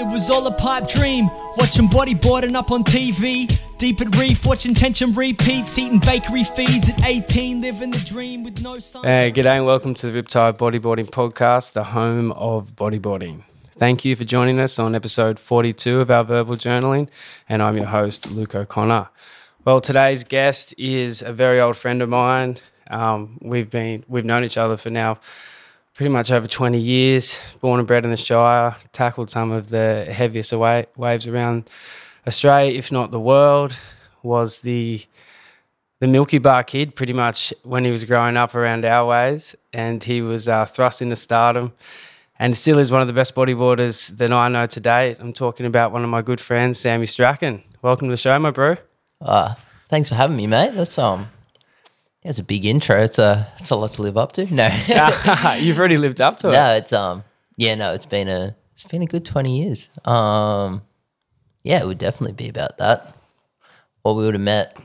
[0.00, 1.26] It was all a pipe dream.
[1.58, 3.46] Watching bodyboarding up on TV.
[3.76, 5.76] Deep at reef, watching tension repeats.
[5.76, 7.60] Eating bakery feeds at 18.
[7.60, 9.04] Living the dream with no sun.
[9.04, 13.42] Hey, g'day and welcome to the Riptide Bodyboarding Podcast, the home of bodyboarding.
[13.76, 17.10] Thank you for joining us on episode 42 of our verbal journaling,
[17.46, 19.10] and I'm your host, Luke O'Connor.
[19.66, 22.56] Well, today's guest is a very old friend of mine.
[22.90, 25.18] Um, we've been we've known each other for now
[26.00, 27.38] pretty much over 20 years.
[27.60, 31.68] Born and bred in the Shire, tackled some of the heaviest waves around
[32.26, 33.76] Australia, if not the world.
[34.22, 35.04] Was the
[35.98, 40.02] the Milky Bar kid pretty much when he was growing up around our ways, and
[40.02, 41.74] he was uh, thrust into stardom.
[42.38, 45.18] And still is one of the best bodyboarders that I know to date.
[45.20, 47.62] I'm talking about one of my good friends, Sammy Strachan.
[47.82, 48.78] Welcome to the show, my bro.
[49.20, 49.54] Uh,
[49.90, 50.72] thanks for having me, mate.
[50.74, 51.28] That's um,
[52.22, 53.02] it's a big intro.
[53.02, 54.52] It's a it's a lot to live up to.
[54.52, 54.68] No,
[55.58, 56.52] You've already lived up to it.
[56.52, 57.24] no, it's um,
[57.56, 59.88] yeah, no, it's been a it's been a good twenty years.
[60.04, 60.82] Um,
[61.64, 63.14] yeah, it would definitely be about that.
[64.02, 64.76] Or we would have met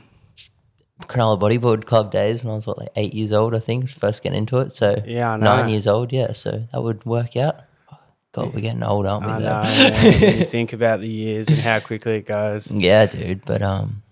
[1.04, 4.22] Cronulla Bodyboard Club days when I was what like eight years old, I think, first
[4.22, 4.72] getting into it.
[4.72, 6.12] So Yeah, nine years old.
[6.12, 7.60] Yeah, so that would work out.
[8.32, 9.32] God, we're getting old, aren't we?
[9.32, 9.62] I know.
[9.62, 12.70] man, you think about the years and how quickly it goes.
[12.70, 13.46] Yeah, dude.
[13.46, 14.02] But um,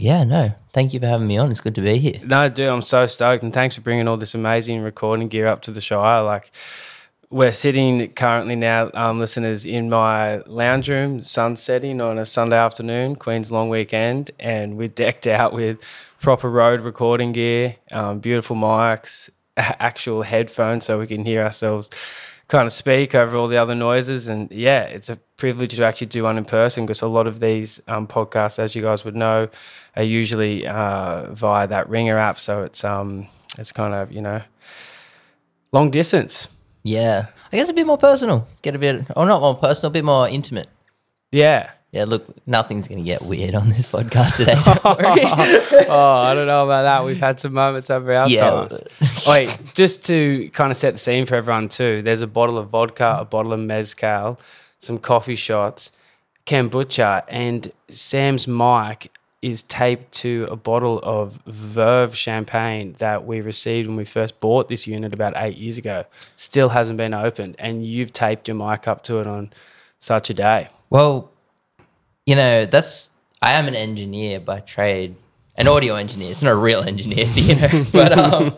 [0.00, 0.52] yeah, no.
[0.72, 1.50] Thank you for having me on.
[1.50, 2.20] It's good to be here.
[2.24, 5.62] No, dude, I'm so stoked, and thanks for bringing all this amazing recording gear up
[5.62, 6.22] to the Shire.
[6.22, 6.50] Like,
[7.30, 12.56] we're sitting currently now, um, listeners, in my lounge room, sun setting on a Sunday
[12.56, 15.78] afternoon, Queen's long weekend, and we're decked out with
[16.20, 21.90] proper road recording gear, um, beautiful mics, actual headphones, so we can hear ourselves
[22.50, 24.28] kind of speak over all the other noises.
[24.28, 27.40] And yeah, it's a privilege to actually do one in person because a lot of
[27.40, 29.48] these um, podcasts, as you guys would know,
[29.96, 32.38] are usually uh, via that Ringer app.
[32.38, 33.28] So it's um,
[33.58, 34.42] it's kind of you know
[35.72, 36.48] long distance.
[36.82, 38.46] Yeah, I guess a bit more personal.
[38.62, 40.68] Get a bit, or not more personal, a bit more intimate.
[41.32, 41.70] Yeah.
[41.92, 44.54] Yeah, look, nothing's going to get weird on this podcast today.
[45.88, 47.04] oh, I don't know about that.
[47.04, 48.48] We've had some moments over our Yeah.
[48.68, 48.80] times.
[49.26, 52.02] Wait, just to kind of set the scene for everyone too.
[52.02, 54.38] There's a bottle of vodka, a bottle of mezcal,
[54.78, 55.90] some coffee shots,
[56.46, 59.10] kombucha, and Sam's mic
[59.42, 64.68] is taped to a bottle of Verve champagne that we received when we first bought
[64.68, 66.04] this unit about eight years ago.
[66.36, 69.50] Still hasn't been opened, and you've taped your mic up to it on
[69.98, 70.68] such a day.
[70.88, 71.30] well,
[72.30, 73.10] you know, that's,
[73.42, 75.16] I am an engineer by trade,
[75.56, 76.30] an audio engineer.
[76.30, 78.54] It's not a real engineer, so, you know, but um,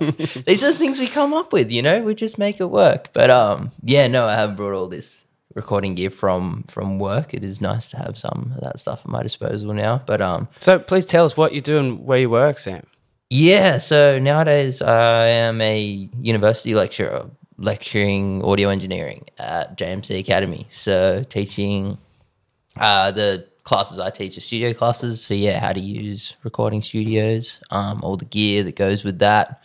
[0.47, 3.09] these are the things we come up with, you know, we just make it work.
[3.15, 5.25] But um, yeah, no, I have brought all this
[5.55, 7.33] recording gear from from work.
[7.33, 10.03] It is nice to have some of that stuff at my disposal now.
[10.04, 12.84] But um, So please tell us what you do and where you work, Sam.
[13.31, 15.81] Yeah, so nowadays I am a
[16.21, 20.66] university lecturer lecturing audio engineering at JMC Academy.
[20.71, 21.97] So teaching
[22.77, 25.22] uh, the classes I teach are studio classes.
[25.22, 29.62] So yeah, how to use recording studios, um, all the gear that goes with that,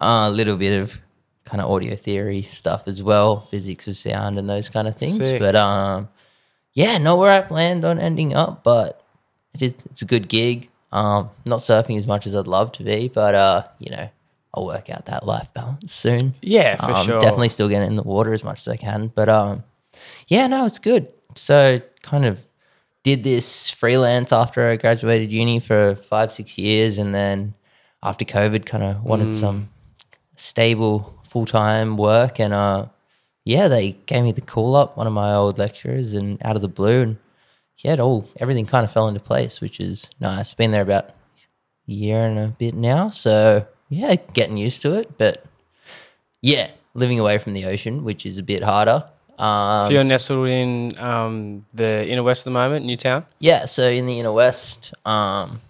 [0.00, 0.98] uh, a little bit of
[1.44, 5.16] kind of audio theory stuff as well, physics of sound and those kind of things.
[5.16, 5.40] Sick.
[5.40, 6.08] But um,
[6.72, 9.04] yeah, not where I planned on ending up, but
[9.54, 10.70] it is it's a good gig.
[10.92, 14.08] Um, not surfing as much as I'd love to be, but uh, you know,
[14.54, 16.34] I'll work out that life balance soon.
[16.40, 17.20] Yeah, for um, sure.
[17.20, 19.64] Definitely still getting in the water as much as I can, but um,
[20.28, 21.08] yeah, no, it's good.
[21.34, 22.38] So kind of
[23.04, 27.54] did this freelance after I graduated uni for five six years, and then
[28.02, 29.36] after COVID, kind of wanted Mm.
[29.40, 29.68] some
[30.36, 32.86] stable full time work, and uh,
[33.44, 36.62] yeah, they gave me the call up, one of my old lecturers, and out of
[36.62, 37.16] the blue, and
[37.78, 40.52] yeah, it all everything kind of fell into place, which is nice.
[40.54, 41.10] Been there about
[41.88, 45.18] a year and a bit now, so yeah, getting used to it.
[45.18, 45.44] But
[46.40, 49.04] yeah, living away from the ocean, which is a bit harder.
[49.38, 53.26] Um, So you're nestled in um, the inner west at the moment, Newtown.
[53.40, 55.60] yeah, so in the inner west, um,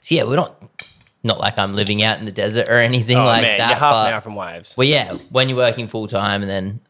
[0.00, 0.56] so yeah, we're not
[1.24, 3.68] not like I'm living out in the desert or anything oh like man, that.
[3.68, 4.76] you're half but- an hour from waves.
[4.76, 6.80] Well, yeah, when you're working full time and then,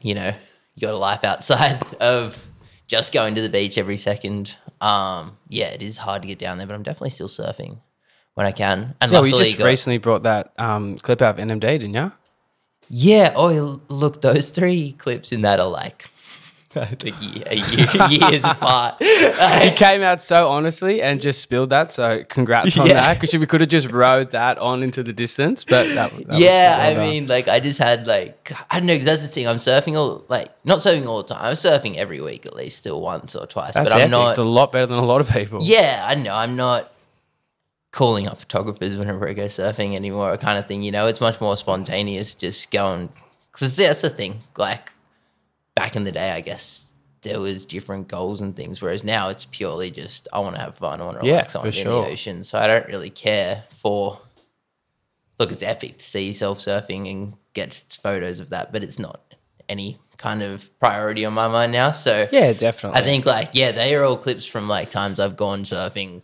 [0.00, 0.32] you know,
[0.74, 2.38] you got a life outside of
[2.86, 4.54] just going to the beach every second.
[4.80, 7.78] Um, yeah, it is hard to get down there, but I'm definitely still surfing
[8.34, 8.94] when I can.
[9.02, 11.92] And Yeah, we luckily just got- recently brought that um, clip out of NMD, didn't
[11.94, 12.12] you?
[12.88, 13.32] Yeah.
[13.36, 16.08] Oh, look, those three clips in that are like,
[16.76, 19.02] I think year, years apart.
[19.02, 21.92] He came out so honestly and just spilled that.
[21.92, 22.92] So congrats on Yeah.
[22.94, 25.64] that because we could have just rode that on into the distance.
[25.64, 27.02] But that, that yeah, I done.
[27.08, 29.48] mean, like, I just had like, I don't know, because that's the thing.
[29.48, 31.44] I'm surfing all like, not surfing all the time.
[31.44, 33.74] I'm surfing every week at least, still once or twice.
[33.74, 34.10] that's but I'm epic.
[34.12, 34.28] not.
[34.30, 35.60] It's a lot better than a lot of people.
[35.62, 36.34] Yeah, I know.
[36.34, 36.92] I'm not
[37.90, 40.82] calling up photographers whenever I go surfing anymore, kind of thing.
[40.82, 43.08] You know, it's much more spontaneous, just going.
[43.52, 44.40] Because that's the thing.
[44.56, 44.92] Like
[45.74, 48.80] back in the day, I guess there was different goals and things.
[48.80, 51.56] Whereas now it's purely just I want to have fun, I want to Yeah, relax,
[51.56, 52.02] I for want to be in sure.
[52.04, 52.44] the ocean.
[52.44, 54.20] So I don't really care for.
[55.38, 59.34] Look, it's epic to see yourself surfing and get photos of that, but it's not
[59.68, 61.92] any kind of priority on my mind now.
[61.92, 63.00] So Yeah, definitely.
[63.00, 66.22] I think like yeah, they are all clips from like times I've gone surfing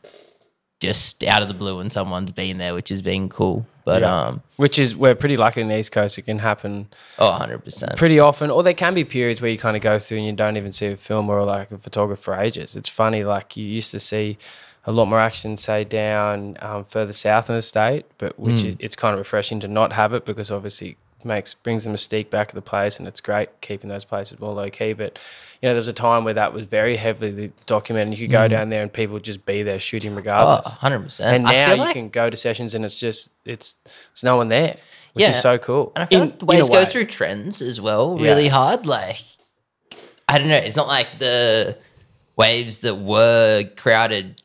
[0.84, 3.66] just out of the blue and someone's been there, which has been cool.
[3.84, 4.16] But Yeah.
[4.28, 6.18] um, which is we're pretty lucky in the East Coast.
[6.18, 6.88] It can happen
[7.18, 7.96] oh, 100 percent.
[7.96, 10.32] pretty often, or there can be periods where you kind of go through and you
[10.32, 12.76] don't even see a film or like a photographer for ages.
[12.76, 14.38] It's funny, like you used to see
[14.86, 18.76] a lot more action, say down um, further south in the state, but which is
[18.78, 22.48] it's kind of refreshing to not have it because obviously makes brings the mystique back
[22.48, 24.92] of the place, and it's great keeping those places more low key.
[24.92, 25.18] But
[25.60, 28.18] you know, there was a time where that was very heavily documented.
[28.18, 28.50] You could go mm.
[28.50, 30.66] down there and people would just be there shooting Oh, regardless.
[30.66, 31.34] 100 percent.
[31.34, 33.76] and now you like, can go to sessions and it's just it's
[34.12, 34.76] it's no one there,
[35.14, 35.30] which Yeah.
[35.30, 35.92] is so cool.
[35.96, 38.28] and I feel In- like waves go through trends as well, Yeah.
[38.30, 38.86] really hard.
[38.86, 39.16] Like
[40.28, 41.78] I don't know, it's not like the
[42.36, 44.42] waves that were crowded,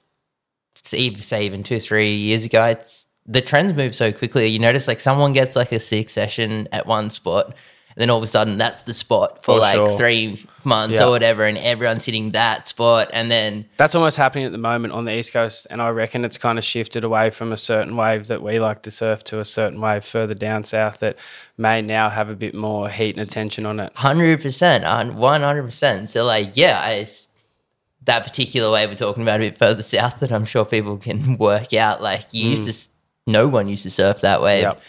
[0.83, 2.63] say even two three years ago.
[2.65, 4.47] It's the trends move so quickly.
[4.47, 7.53] You notice like someone gets like a six session at one spot.
[7.95, 9.97] And then all of a sudden, that's the spot for, For like sure.
[9.97, 11.07] three months Yeah.
[11.07, 13.09] or whatever, and everyone's hitting that spot.
[13.11, 16.23] And then That's almost happening at the moment on the East Coast, and I reckon
[16.23, 19.39] it's kind of shifted away from a certain wave that we like to surf to
[19.39, 21.17] a certain wave further down south that
[21.57, 23.91] may now have a bit more heat and attention on it.
[23.95, 24.83] Hundred percent,
[25.15, 26.09] one hundred percent.
[26.09, 27.05] So like, yeah, I,
[28.05, 31.37] that particular way we're talking about a bit further south that I'm sure people can
[31.37, 32.01] work out.
[32.01, 32.85] Like you used mm.
[32.85, 32.89] to,
[33.29, 34.61] no one used to surf that way.
[34.61, 34.81] Yep.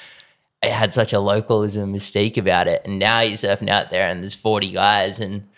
[0.62, 4.22] It had such a localism mystique about it, and now you're surfing out there, and
[4.22, 5.48] there's forty guys and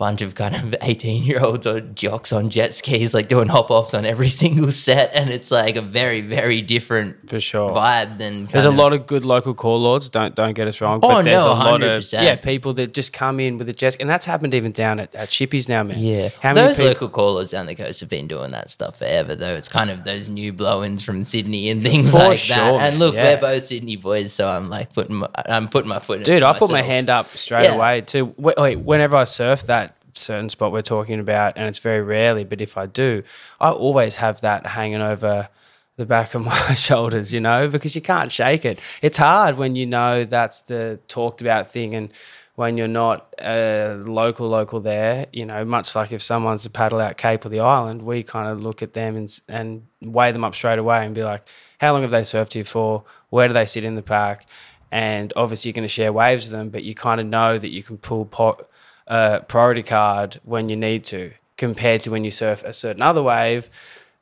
[0.00, 3.70] bunch of kind of 18 year olds or jocks on jet skis like doing hop
[3.70, 7.70] offs on every single set and it's like a very very different For sure.
[7.70, 10.08] vibe than There's a of- lot of good local call lords.
[10.08, 11.00] Don't don't get us wrong.
[11.02, 13.74] Oh, but there's no, a lot of yeah people that just come in with a
[13.74, 15.98] jet, ski, and that's happened even down at, at Chippies now, man.
[15.98, 16.88] Yeah, how many those people?
[16.92, 19.34] local callers down the coast have been doing that stuff forever.
[19.36, 22.72] Though it's kind of those new blow-ins from Sydney and things For like sure, that.
[22.72, 23.34] man, And look, yeah.
[23.34, 26.18] we're both Sydney boys, so I'm like putting my, I'm putting my foot.
[26.18, 27.74] in Dude, I put my hand up straight Yeah.
[27.74, 28.32] away too.
[28.38, 32.60] Wait, whenever I surf that certain spot we're talking about, and it's very rarely, but
[32.60, 33.22] if I do,
[33.60, 35.48] I always have that hanging over
[35.96, 38.80] the back of my shoulders, you know, because you can't shake it.
[39.02, 42.12] It's hard when you know that's the talked about thing and
[42.60, 47.00] when you're not a local local there, you know, much like if someone's to paddle
[47.00, 50.44] out Cape or the island, we kind of look at them and and weigh them
[50.44, 51.42] up straight away and be like,
[51.80, 53.04] how long have they surfed here for?
[53.30, 54.46] Where do they sit in the pack?
[54.92, 57.70] And obviously, you're going to share waves with them, but you kind of know that
[57.70, 58.66] you can pull po-
[59.10, 63.22] uh, priority card when you need to, compared to when you surf a certain other
[63.22, 63.68] wave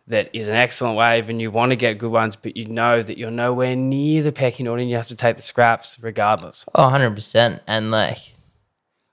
[0.08, 3.02] that is an excellent wave and you want to get good ones, but you know
[3.02, 6.64] that you're nowhere near the pecking order and you have to take the scraps regardless.
[6.74, 7.62] Oh, 100 percent.
[7.66, 8.34] And like,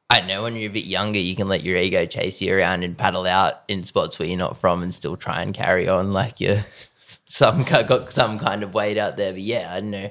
[0.09, 2.83] I know when you're a bit younger, you can let your ego chase you around
[2.83, 6.13] and paddle out in spots where you're not from, and still try and carry on
[6.13, 6.65] like you're
[7.25, 9.33] some got some kind of weight out there.
[9.33, 10.09] But yeah, I know.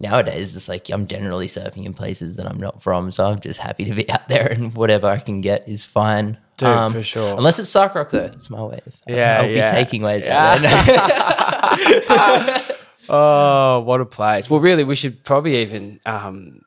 [0.00, 3.60] Nowadays, it's like I'm generally surfing in places that I'm not from, so I'm just
[3.60, 6.38] happy to be out there, and whatever I can get is fine.
[6.62, 7.36] Um, for sure.
[7.36, 8.80] Unless it's Suck Rock, though, it's my wave.
[9.06, 9.70] Yeah, I'll yeah.
[9.70, 12.60] be taking waves out there.
[13.08, 14.50] Oh, what a place.
[14.50, 16.62] Well, really, we should probably even um,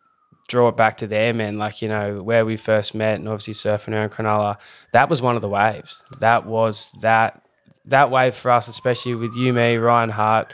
[0.48, 1.58] draw it back to there, man.
[1.58, 4.58] Like, you know, where we first met and obviously surfing around Cronulla,
[4.92, 6.04] that was one of the waves.
[6.20, 7.44] That was that
[7.86, 10.54] that wave for us, especially with you, me, Ryan Hart,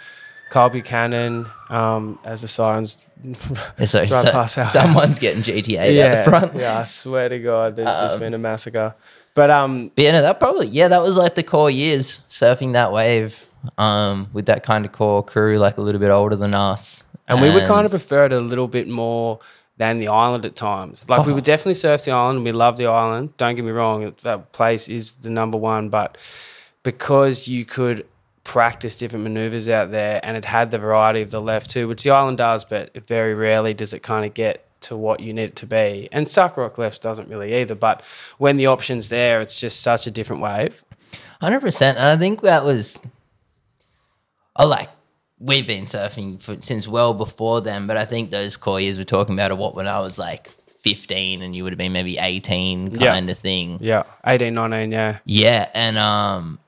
[0.50, 2.98] Kyle Buchanan, um, as the sirens
[3.86, 4.74] so, drive so- past our house.
[4.74, 6.56] someone's getting GTA out the front.
[6.56, 8.96] Yeah, I swear to God, there's just been a massacre.
[9.36, 12.74] But um, But yeah, no, that probably yeah, that was like the core years surfing
[12.74, 16.54] that wave, um, with that kind of core crew, like a little bit older than
[16.54, 17.04] us.
[17.28, 19.40] And we would kind of prefer it a little bit more
[19.76, 21.04] than the island at times.
[21.08, 22.44] Like we would definitely surf the island.
[22.44, 23.36] We love the island.
[23.38, 25.90] Don't get me wrong; that place is the number one.
[25.90, 26.18] But
[26.84, 28.08] because you could
[28.48, 32.04] practice different maneuvers out there, and it had the variety of the left too, which
[32.04, 35.50] the island does, but very rarely does it kind of get to what you need
[35.50, 36.08] it to be.
[36.14, 37.76] And Suck Rock left doesn't really either.
[37.76, 38.02] But
[38.38, 40.82] when the option's there, it's just such a different wave.
[41.42, 41.98] hundred percent.
[41.98, 43.02] And I think that was,
[44.56, 44.90] I like
[45.40, 49.04] we've been surfing for, since well before then, but I think those core years we're
[49.04, 50.50] talking about are what when I was like
[50.80, 53.14] fifteen and you would have been maybe eighteen Yeah.
[53.14, 53.80] kind of thing.
[53.82, 55.20] Yeah, 18, 19, yeah.
[55.26, 56.60] Yeah, and um,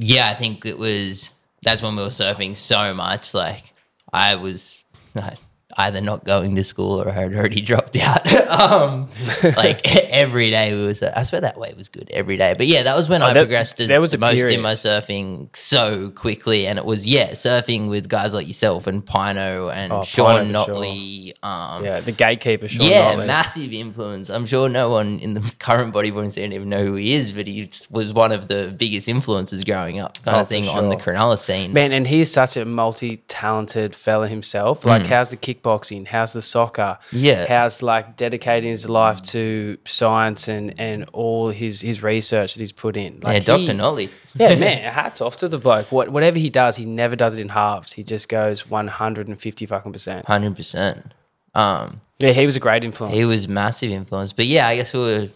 [0.00, 1.30] yeah, I think it was
[1.62, 3.34] that's when we were surfing so much.
[3.34, 3.74] Like
[4.12, 4.82] I was,
[5.76, 8.26] either not going to school or I had already dropped out.
[8.50, 9.08] um,
[9.56, 11.02] like every day we was.
[11.02, 12.54] I swear that wave was good every day.
[12.56, 14.54] But yeah, that was when I Oh, there- progressed as there was a most period.
[14.56, 19.04] in my surfing so quickly, and it was yeah, surfing with guys like yourself and
[19.04, 20.74] Pino and Oh, Sean Pino for sure.
[20.82, 21.32] Notley.
[21.42, 23.26] Um, Yeah, the gatekeeper, Sean yeah, Notley.
[23.26, 24.28] massive influence.
[24.30, 27.46] I'm sure no one in the current bodyboarding scene even know who he is, but
[27.46, 30.96] he was one of the biggest influences growing up, kind Oh, of thing on the.
[31.00, 31.72] Cronulla scene.
[31.72, 34.84] Man, and he's such a multi-talented fella himself.
[34.84, 36.06] Like, how's the kickboxing?
[36.06, 36.98] How's the soccer?
[37.10, 37.22] Mm.
[37.22, 37.46] Yeah.
[37.46, 42.72] How's like dedicating his life to science and and all his his research that he's
[42.72, 43.20] put in?
[43.20, 43.74] Like, yeah, Dr.
[43.78, 44.10] Notley.
[44.34, 45.92] Yeah, man, hats off to the bloke.
[45.92, 47.92] What whatever he does, he never does it in halves.
[47.92, 50.26] He just goes one hundred and fifty fucking percent.
[50.26, 51.12] Hundred percent.
[51.54, 53.14] Um, Yeah, he was a great influence.
[53.16, 55.28] he was massive influence, but yeah, I guess we were.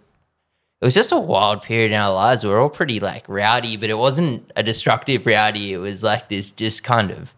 [0.81, 2.45] It was just a wild period in our lives.
[2.45, 5.73] We were all pretty like rowdy, but it wasn't a destructive rowdy.
[5.73, 7.33] It was like this just kind of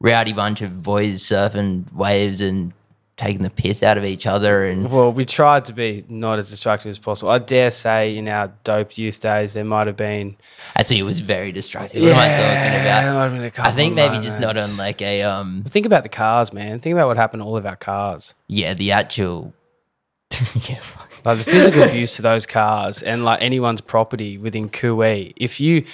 [0.00, 2.72] rowdy bunch of boys surfing waves and
[3.20, 4.64] taking the piss out of each other.
[4.64, 7.30] And Well, we tried to be not as destructive as possible.
[7.30, 10.36] I dare say, in our dope youth days, there might have been.
[10.74, 12.00] actually, it was very destructive.
[12.02, 13.14] What am I talking about?
[13.14, 16.02] might have been a I think maybe just not on like a um Think about
[16.02, 16.80] the cars, man.
[16.80, 18.34] Think about what happened to all of our cars.
[18.48, 19.52] yeah the actual
[20.68, 21.08] yeah fuck.
[21.24, 25.34] Like the physical abuse to those cars and like anyone's property within Kui.
[25.36, 25.84] If you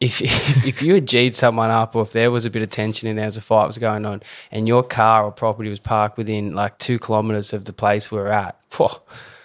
[0.00, 2.70] if, if if you had G'd someone up or if there was a bit of
[2.70, 5.80] tension and there was a fight was going on and your car or property was
[5.80, 8.88] parked within like two kilometers of the place we're at, whew,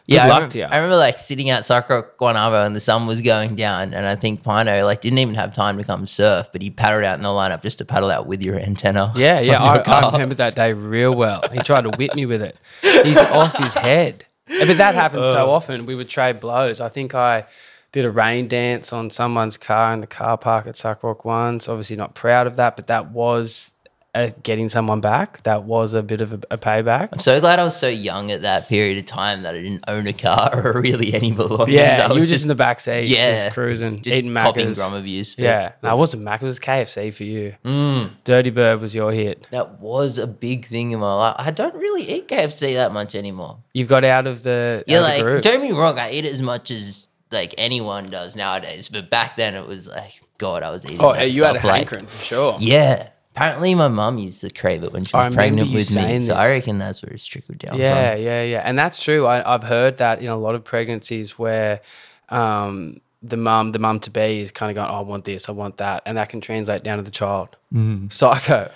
[0.08, 0.66] Yeah, I, luck to you.
[0.66, 4.06] I remember like sitting at Suck Rock Guanabo and the sun was going down, and
[4.06, 7.18] I think Pino like didn't even have time to come surf, but he paddled out
[7.18, 9.14] in the lineup just to paddle out with your antenna.
[9.16, 9.62] Yeah, yeah.
[9.64, 11.44] I, I remember that day real well.
[11.52, 12.58] He tried to whip me with it.
[12.82, 14.26] He's off his head.
[14.48, 15.86] But that happened so often.
[15.86, 16.82] We would trade blows.
[16.82, 17.46] I think I
[17.92, 21.68] did a rain dance on someone's car in the car park at Suckrock once.
[21.68, 23.76] Obviously, not proud of that, but that was
[24.14, 25.42] uh, getting someone back.
[25.44, 27.10] That was a bit of a, a payback.
[27.14, 29.84] I'm so glad I was so young at that period of time that I didn't
[29.88, 31.72] own a car or really any belongings.
[31.76, 34.32] Yeah, I you was were just in the back seat, yeah, just cruising, just eating
[34.32, 34.76] Maccas.
[34.76, 35.36] grum abuse.
[35.38, 36.42] Yeah, no, it wasn't Mac.
[36.42, 37.56] It was KFC for you.
[37.66, 38.12] Mm.
[38.26, 39.48] Dirty Bird was your hit.
[39.52, 41.36] that was a big thing in my life.
[41.40, 43.60] I don't really eat KFC that much anymore.
[43.74, 45.42] You've got out of the Yeah, the like group.
[45.44, 48.90] don't me wrong, I eat as much as like anyone does nowadays.
[48.90, 51.00] But back then, it was like God, I was eating.
[51.02, 52.58] Oh, that you had a stuff, like- hankering for sure.
[52.60, 53.10] Yeah.
[53.34, 55.84] Apparently, my mum used to crave it when she was remember pregnant with me.
[55.84, 58.24] saying So I reckon that's where it's trickled down Yeah, from.
[58.24, 59.26] yeah, yeah, and that's true.
[59.26, 61.80] I, I've heard that in a lot of pregnancies where
[62.28, 65.48] um, the mum, the mum to be, is kind of going, oh, "I want this,
[65.48, 67.56] I want that," and that can translate down to the child.
[67.74, 68.10] Mm-hmm.
[68.10, 68.70] Psycho.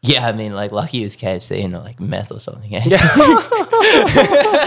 [0.00, 2.74] Yeah, I mean, like, lucky it was KFC and not like meth or something.
[2.74, 2.80] Eh?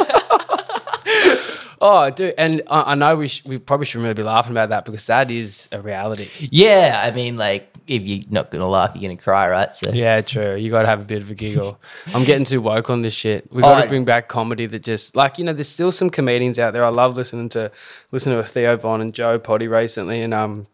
[1.79, 4.69] Oh, dude, and I, I know we sh- we probably shouldn't really be laughing about
[4.69, 6.29] that because that is a reality.
[6.39, 9.75] yeah, I mean, like, if you're not going to laugh, you're going to cry, right?
[9.75, 10.55] So, Yeah, true.
[10.55, 11.79] You got to have a bit of a giggle.
[12.13, 13.51] I'm getting too woke on this shit.
[13.51, 15.53] We got Oh, to bring back comedy that just like you know.
[15.53, 16.83] There's still some comedians out there.
[16.83, 17.71] I love listening to
[18.11, 20.67] listening to Theo Von and Joe Potty recently, and um,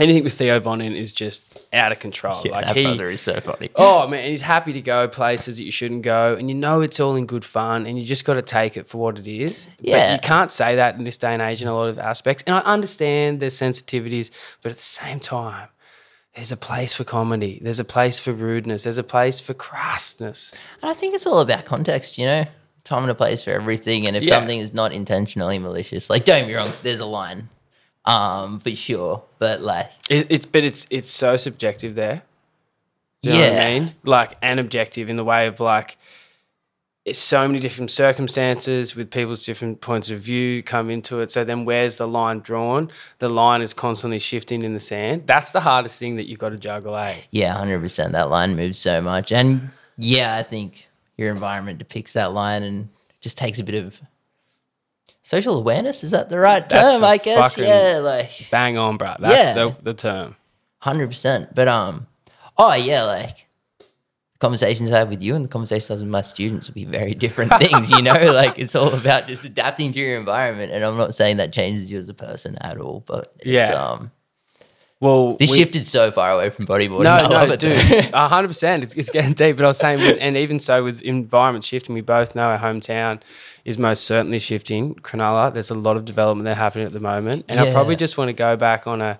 [0.00, 2.40] anything with Theo Bonin is just out of control.
[2.44, 3.70] yeah, like that he, brother is so funny.
[3.76, 6.98] oh man, he's happy to go places that you shouldn't go, and you know it's
[7.00, 9.68] all in good fun, and you just got to take it for what it is.
[9.78, 10.12] But Yeah.
[10.14, 12.42] you can't say that in this day and age in a lot of aspects.
[12.46, 14.30] And I understand there's sensitivities,
[14.62, 15.68] but at the same time.
[16.34, 17.60] There's a place for comedy.
[17.62, 18.82] There's a place for rudeness.
[18.82, 20.52] There's a place for crassness.
[20.82, 22.44] And I think it's all about context, you know?
[22.84, 24.06] Time and a place for everything.
[24.06, 24.34] And if Yeah.
[24.38, 27.48] something is not intentionally malicious, like, don't be wrong, there's a line
[28.06, 29.22] um, for sure.
[29.38, 32.22] But, like, It, it's but it's it's so subjective there.
[33.22, 33.94] Do you know what I mean?
[34.04, 35.96] Like and objective in the way of like
[37.04, 41.30] it's so many different circumstances with people's different points of view come into it.
[41.30, 42.90] So then where's the line drawn?
[43.20, 45.22] The line is constantly shifting in the sand.
[45.26, 47.16] That's the hardest thing that you've got to juggle, eh?
[47.30, 48.12] Yeah, hundred percent.
[48.12, 52.88] That line moves so much, and yeah, I think your environment depicts that line and
[53.20, 54.00] just takes a bit of
[55.26, 56.04] social awareness.
[56.04, 57.04] Is that the right That's term?
[57.04, 57.58] I guess.
[57.58, 59.14] Yeah, like Bang on, bro.
[59.18, 59.54] That's Yeah.
[59.54, 60.36] the, the term.
[60.78, 61.52] hundred percent.
[61.54, 62.06] But um,
[62.56, 63.46] oh yeah, like
[64.38, 66.84] conversations I have with you and the conversations I have with my students will be
[66.84, 67.90] very different things.
[67.90, 70.72] You know, like it's all about just adapting to your environment.
[70.72, 73.72] And I'm not saying that changes you as a person at all, but Yeah.
[73.74, 74.10] um,
[75.00, 77.02] Well, this we- shifted so far away from bodyboarding.
[77.02, 77.78] No, I no, love it, dude,
[78.14, 78.82] a hundred percent.
[78.82, 79.56] It's it's getting deep.
[79.56, 82.58] But I was saying, with, and even so, with environment shifting, we both know our
[82.58, 83.20] hometown
[83.66, 84.94] is most certainly shifting.
[84.94, 88.16] Cronulla, there's a lot of development there happening at the moment, and I probably just
[88.16, 89.18] want to go back on a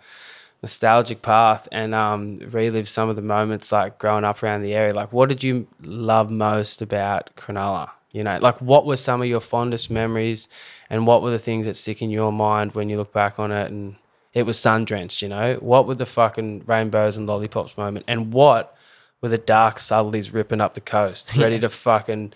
[0.63, 4.95] nostalgic path and um, relive some of the moments like growing up around the area.
[4.95, 7.91] Like, what did you love most about Cronulla?
[8.13, 10.49] You know, like what were some of your fondest memories,
[10.89, 13.53] and what were the things that stick in your mind when you look back on
[13.53, 13.97] it and
[14.37, 15.55] it was sun drenched, you know?
[15.61, 18.05] What were the fucking rainbows and lollipops moment?
[18.07, 18.77] And what
[19.23, 22.35] were the dark subtleties ripping up the coast, ready to fucking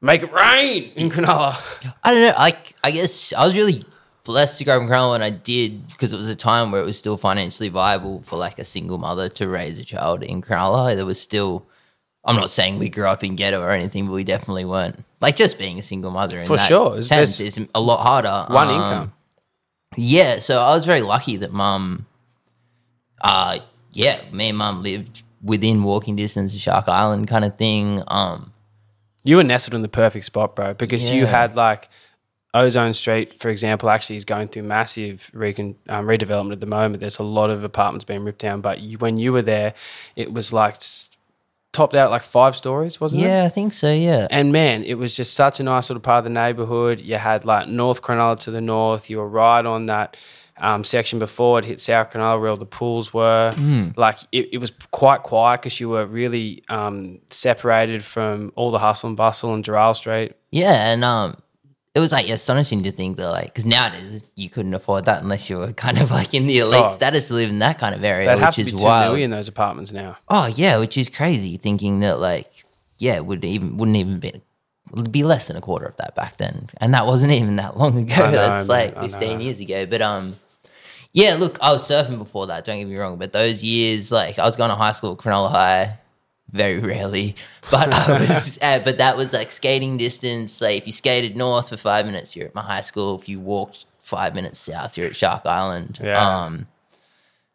[0.00, 1.56] make it rain in Cronulla.
[2.04, 2.34] I don't know.
[2.36, 3.84] I I guess I was really
[4.22, 6.80] blessed to grow up in Cronulla when I did because it was a time where
[6.80, 10.40] it was still financially viable for like a single mother to raise a child in
[10.40, 10.94] Cronulla.
[10.94, 11.66] There was still.
[12.24, 15.02] I'm not saying we grew up in ghetto or anything, but we definitely weren't.
[15.20, 16.98] Like just being a single mother in For sure.
[16.98, 18.52] It's is a lot harder.
[18.52, 19.12] One Um, income.
[20.00, 22.06] Yeah, so I was very lucky that mum,
[23.20, 23.58] uh,
[23.92, 28.02] yeah, me and mum lived within walking distance of Shark Island kind of thing.
[28.06, 28.52] Um,
[29.24, 31.88] You were nestled in the perfect spot, bro, because you had like
[32.54, 37.00] Ozone Street, for example, actually is going through massive recon, um, redevelopment at the moment.
[37.00, 39.74] There's a lot of apartments being ripped down, but you, when you were there,
[40.14, 40.76] it was like
[41.78, 43.26] topped out like five stories, wasn't it?
[43.28, 43.90] yeah, I think so.
[43.92, 47.00] Yeah, And man, it was just such a nice little part of the neighborhood.
[47.00, 49.08] You had like North Cronulla to the north.
[49.10, 50.16] You were right on that
[50.60, 53.54] um, section before it hit South Cronulla where all the pools were.
[53.96, 58.80] Like it, it was quite quiet because you were really um, separated from all the
[58.80, 60.32] hustle and bustle on Gerrale Street.
[60.50, 61.36] yeah, and um,
[61.94, 65.48] it was like astonishing to think that like because nowadays you couldn't afford that unless
[65.50, 66.92] you were kind of like in the elite Oh.
[66.92, 69.12] status to live in that kind of area, They'd have which to is wild.
[69.14, 70.16] million those apartments now.
[70.28, 71.56] Oh yeah, which is crazy.
[71.56, 72.50] Thinking that like
[72.98, 74.42] yeah, it would even wouldn't even be
[75.10, 77.98] be less than a quarter of that back then, and that wasn't even that long
[77.98, 78.26] ago.
[78.26, 79.84] Know, That's man, like fifteen years ago.
[79.86, 80.34] But um,
[81.12, 81.36] yeah.
[81.38, 82.64] Look, I was surfing before that.
[82.64, 85.18] Don't get me wrong, but those years, like I was going to high school, at
[85.18, 85.98] Cronulla High.
[86.50, 87.36] Very rarely,
[87.70, 90.62] but I was, uh, but that was like skating distance.
[90.62, 93.16] Like if you skated north for five minutes, you're at my high school.
[93.16, 96.00] If you walked five minutes south, you're at Shark Island.
[96.02, 96.44] Yeah.
[96.44, 96.66] Um,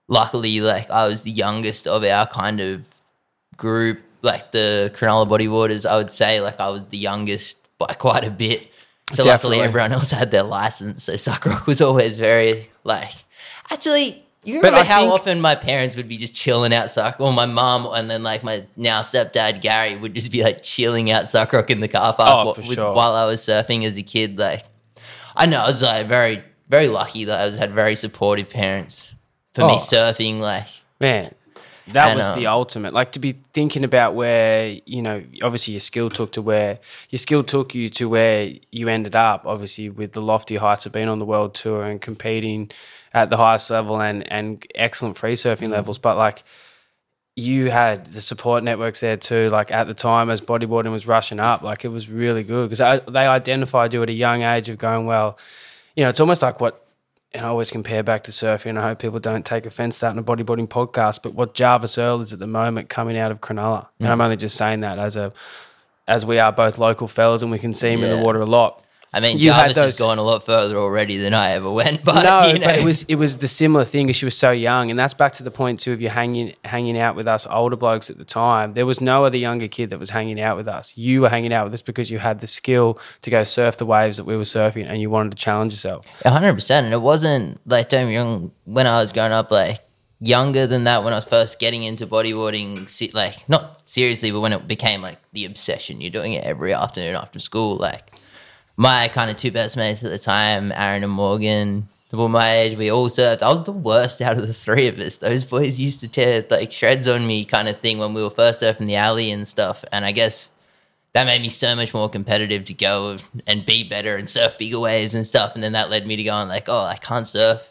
[0.07, 2.85] luckily, like I was the youngest of our kind of
[3.57, 5.89] group, like the Cronulla Bodyboarders.
[5.89, 8.69] I would say like I was the youngest by quite a bit.
[9.11, 9.57] So Definitely.
[9.57, 11.03] luckily, everyone else had their license.
[11.03, 13.11] So Suckrock was always very like.
[13.71, 17.19] Actually, you remember I how think- often my parents would be just chilling out Suck,
[17.19, 21.09] or my mom, and then like my now stepdad Gary would just be like chilling
[21.11, 22.93] out Suckrock in the car park Oh, with- sure.
[22.93, 24.37] while I was surfing as a kid.
[24.39, 24.63] Like,
[25.35, 29.11] I know I was like very very lucky that I had very supportive parents
[29.53, 29.77] for me Oh.
[29.77, 30.39] surfing.
[30.39, 30.67] Like,
[30.99, 31.33] Man,
[31.91, 32.93] that And, was um, the ultimate.
[32.93, 37.19] Like to be thinking about where, you know, obviously your skill took to where your
[37.19, 41.09] skill took you to where you ended up, obviously with the lofty heights of being
[41.09, 42.71] on the world tour and competing
[43.13, 45.71] at the highest level and and excellent free surfing mm.
[45.71, 45.99] levels.
[45.99, 46.43] But like
[47.35, 49.49] you had the support networks there too.
[49.49, 53.01] Like at the time, as bodyboarding was rushing up, like it was really good because
[53.07, 55.37] they identified you at a young age of going, well,
[55.95, 56.79] you know, it's almost like what
[57.33, 60.11] and I always compare back to surfing, I hope people don't take offense to that
[60.11, 61.23] in a bodyboarding podcast.
[61.23, 64.11] But what Jarvis Earle is at the moment coming out of Cronulla, and mm.
[64.11, 65.33] I'm only just saying that as a
[66.07, 68.45] as we are both local fellas and we can see him in the water a
[68.45, 68.83] lot.
[69.15, 72.03] I mean, You Jarvis has those- gone a lot further already than I ever went.
[72.09, 74.35] But no, you know, but it was it was the similar thing because she was
[74.35, 77.27] so young, and that's back to the point too of you hanging hanging out with
[77.27, 78.73] us older blokes at the time.
[78.73, 80.97] There was no other younger kid that was hanging out with us.
[80.97, 83.85] You were hanging out with us because you had the skill to go surf the
[83.85, 86.07] waves that we were surfing, and you wanted to challenge yourself.
[86.25, 88.51] Hundred percent, and it wasn't like don't get.
[88.65, 89.79] When I was growing up, like
[90.19, 94.53] younger than that, when I was first getting into bodyboarding, like not seriously, but when
[94.53, 97.75] it became like the obsession, you're doing it every afternoon after school.
[97.75, 98.11] Like
[98.77, 102.77] my kind of two best mates at the time, Aaron and Morgan, were my age.
[102.77, 103.41] We all surfed.
[103.41, 105.17] I was the worst out of the three of us.
[105.17, 108.29] Those boys used to tear like shreds on me, kind of thing, when we were
[108.29, 109.83] first surfing the alley and stuff.
[109.91, 110.51] And I guess
[111.13, 114.79] that made me so much more competitive to go and be better and surf bigger
[114.79, 115.55] waves and stuff.
[115.55, 117.67] And then that led me to going like, oh, I can't surf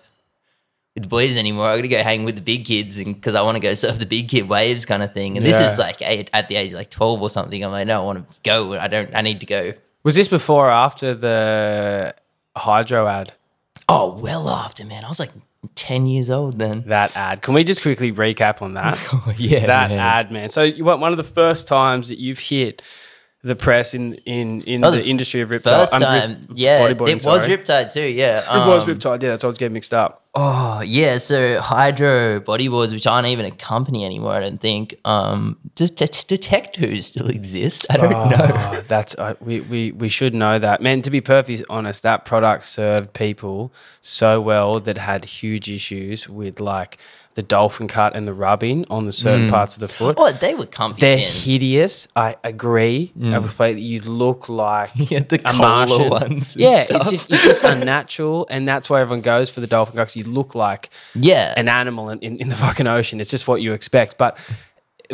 [0.94, 1.66] with the boys anymore.
[1.68, 3.74] I got to go hang with the big kids, and because I want to go
[3.74, 5.36] surf the big kid waves kind of thing.
[5.36, 5.52] And Yeah.
[5.58, 7.62] this is like eight, at the age of like twelve or something.
[7.64, 8.74] I'm like, no, I want to go.
[8.74, 9.14] I don't.
[9.14, 9.72] I need to go.
[10.04, 12.14] Was this before or after the
[12.56, 13.32] hydro ad?
[13.88, 15.30] Oh, well after man, I was like
[15.74, 16.84] ten years old then.
[16.86, 17.42] That ad.
[17.42, 18.98] Can we just quickly recap on that?
[19.36, 20.48] yeah, that ad, man.
[20.48, 22.82] So you want one of the first times that you've hit
[23.44, 25.62] the press in in in Oh, the, the industry of riptide.
[25.64, 27.48] First um, rip- time, yeah, it was sorry.
[27.48, 28.02] Riptide too.
[28.02, 29.22] Yeah, It was Um, riptide.
[29.22, 30.20] Yeah, that's what I was getting mixed up.
[30.34, 34.96] Oh yeah, so Hydro bodyboards, which aren't even a company anymore, I don't think.
[35.04, 37.84] Um, does Det- Detectors still exist?
[37.90, 38.28] I don't know.
[38.30, 41.02] Oh, that's uh, we, we we should know that, man.
[41.02, 46.60] To be perfectly honest, that product served people so well that had huge issues with
[46.60, 46.96] like
[47.34, 49.22] the dolphin cut and the rubbing on the Mm.
[49.22, 50.16] certain parts of the foot.
[50.18, 51.00] Oh, they were comfy.
[51.00, 51.44] They're pins.
[51.44, 52.06] hideous.
[52.14, 53.12] I agree.
[53.22, 56.10] I would say that you look like Yeah, the a Martian.
[56.10, 57.02] ones and Yeah, stuff.
[57.02, 60.14] it's just it's just unnatural, and that's why everyone goes for the dolphin cuts.
[60.16, 63.20] You look like yeah, an animal in, in, in the fucking ocean.
[63.20, 64.18] It's just what you expect.
[64.18, 64.36] But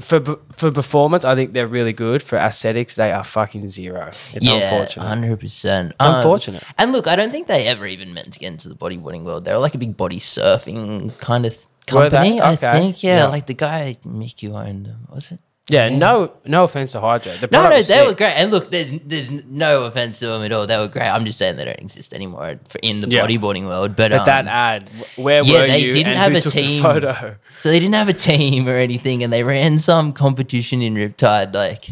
[0.01, 0.21] for
[0.53, 2.23] for performance, I think they're really good.
[2.23, 4.11] For aesthetics, they are fucking zero.
[4.33, 5.07] It's yeah, unfortunate.
[5.07, 5.93] hundred percent.
[6.01, 6.63] unfortunate.
[6.79, 9.45] And look, I don't think they ever even meant to get into the bodyboarding world.
[9.45, 12.41] They were like a big body surfing kind of Company.
[12.41, 13.03] I think.
[13.03, 13.27] Yeah, Yeah.
[13.29, 14.87] like the guy Mickey owned.
[14.87, 15.39] them, Was it?
[15.71, 17.35] Yeah, no, no offense to Hydro.
[17.43, 18.07] The No, no, they sick.
[18.07, 18.33] were great.
[18.41, 20.67] And look, there's there's no offense to them at all.
[20.67, 21.09] They were great.
[21.11, 23.27] I'm just saying they don't exist anymore in the Yeah.
[23.27, 23.95] bodyboarding world.
[23.95, 25.93] But, But um, that ad, where yeah, were they you?
[25.93, 26.83] didn't and have a team.
[26.83, 27.35] Photo.
[27.59, 31.53] So they didn't have a team or anything, and they ran some competition in Riptide.
[31.55, 31.91] Like,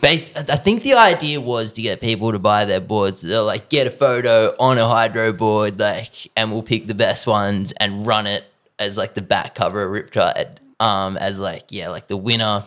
[0.00, 3.20] based, I think the idea was to get people to buy their boards.
[3.20, 7.26] They'll like get a photo on a hydro board, like, and we'll pick the best
[7.26, 8.44] ones and run it
[8.78, 12.64] as like the back cover of Riptide, um, as like yeah, like the winner.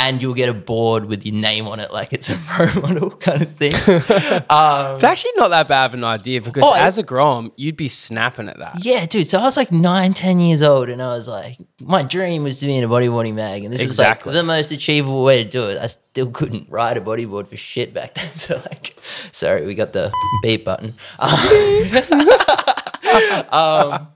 [0.00, 3.10] And you'll get a board with your name on it, like it's a pro model
[3.10, 3.72] kind of thing.
[3.88, 7.88] It's actually not that bad of an idea because Oh, as a Grom, you'd be
[7.88, 8.84] snapping at that.
[8.84, 9.26] Yeah, dude.
[9.26, 12.60] So I was like nine, ten years old, and I was like, my dream was
[12.60, 14.30] to be in a bodyboarding mag, and this Exactly.
[14.30, 15.78] was like the most achievable way to do it.
[15.78, 18.30] I still couldn't ride a bodyboard for shit back then.
[18.36, 18.96] So like,
[19.32, 20.12] sorry, we got the
[20.44, 20.94] beep button.
[23.50, 24.08] Um,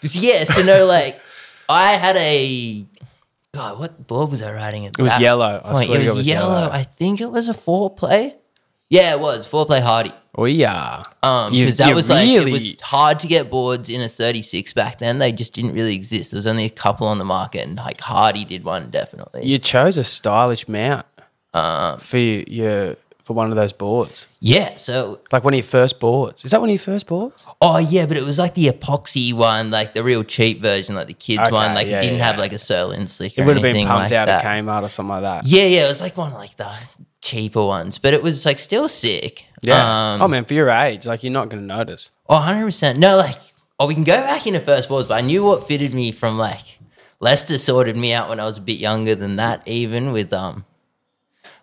[0.00, 1.20] but yeah, so no, like,
[1.68, 2.84] I had a
[3.52, 3.78] God.
[3.78, 4.86] What board was I riding?
[4.86, 5.60] At It was that yellow.
[5.64, 5.86] I point?
[5.88, 6.68] swear It to was, God, it was yellow.
[6.70, 8.34] I think it was a four play.
[8.90, 10.12] Yeah, it was four play Hardy.
[10.38, 11.02] Oh yeah.
[11.22, 14.08] Um, You- because that you was like it was hard to get boards in a
[14.08, 15.18] 36 back then.
[15.18, 16.30] They just didn't really exist.
[16.30, 19.46] There was only a couple on the market, and like Hardy did one definitely.
[19.46, 21.06] You chose a stylish mount
[21.54, 24.28] Um, for your, your for one of those boards.
[24.38, 24.76] yeah.
[24.76, 26.44] So, Like one of your first boards.
[26.44, 27.44] Is that one of your first boards?
[27.60, 31.08] oh yeah, but it was like the epoxy one, like the real cheap version, like
[31.08, 31.74] the kids Okay, one.
[31.74, 33.36] Like yeah, it didn't yeah, have like a Surlyn slick.
[33.36, 34.44] It would have been pumped like out that.
[34.44, 35.44] at Kmart or something like that.
[35.46, 35.86] Yeah, yeah.
[35.86, 36.70] It was like one of like the
[37.20, 39.44] cheaper ones, but it was like still sick.
[39.60, 40.14] Yeah.
[40.14, 42.12] Um, oh man, for your age, like you're not going to notice.
[42.28, 42.96] Oh, 100%.
[42.98, 43.36] No, like,
[43.80, 46.38] oh, we can go back into first boards, but I knew what fitted me from
[46.38, 46.78] like
[47.18, 50.64] Lester sorted me out when I was a bit younger than that, even with, um,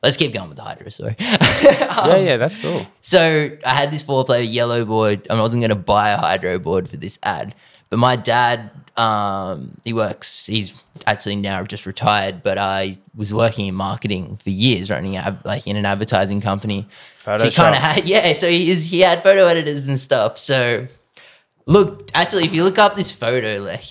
[0.04, 1.16] let's keep going with the Hydro story.
[1.20, 2.86] yeah, yeah, that's cool.
[3.02, 5.26] so I had this four player yellow board.
[5.30, 7.56] I wasn't going to buy a Hydro board for this ad,
[7.90, 13.68] but my dad, um, he works, he's actually now just retired, but I was working
[13.68, 16.88] in marketing for years, running ab- like in an advertising company.
[17.16, 18.34] So he kind of had, yeah.
[18.34, 20.38] So he is, he had photo editors and stuff.
[20.38, 20.88] So
[21.66, 23.86] look, actually, if you look up this photo, like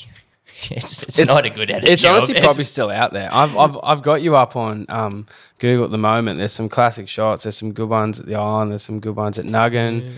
[0.70, 1.88] it's, it's, It's- not a good edit.
[1.88, 2.16] It's job.
[2.16, 3.28] honestly probably still out there.
[3.32, 5.26] I've, I've, I've got you up on um,
[5.58, 6.38] Google at the moment.
[6.38, 7.44] There's some classic shots.
[7.44, 8.70] There's some good ones at the Island.
[8.70, 10.12] There's some good ones at Nuggin.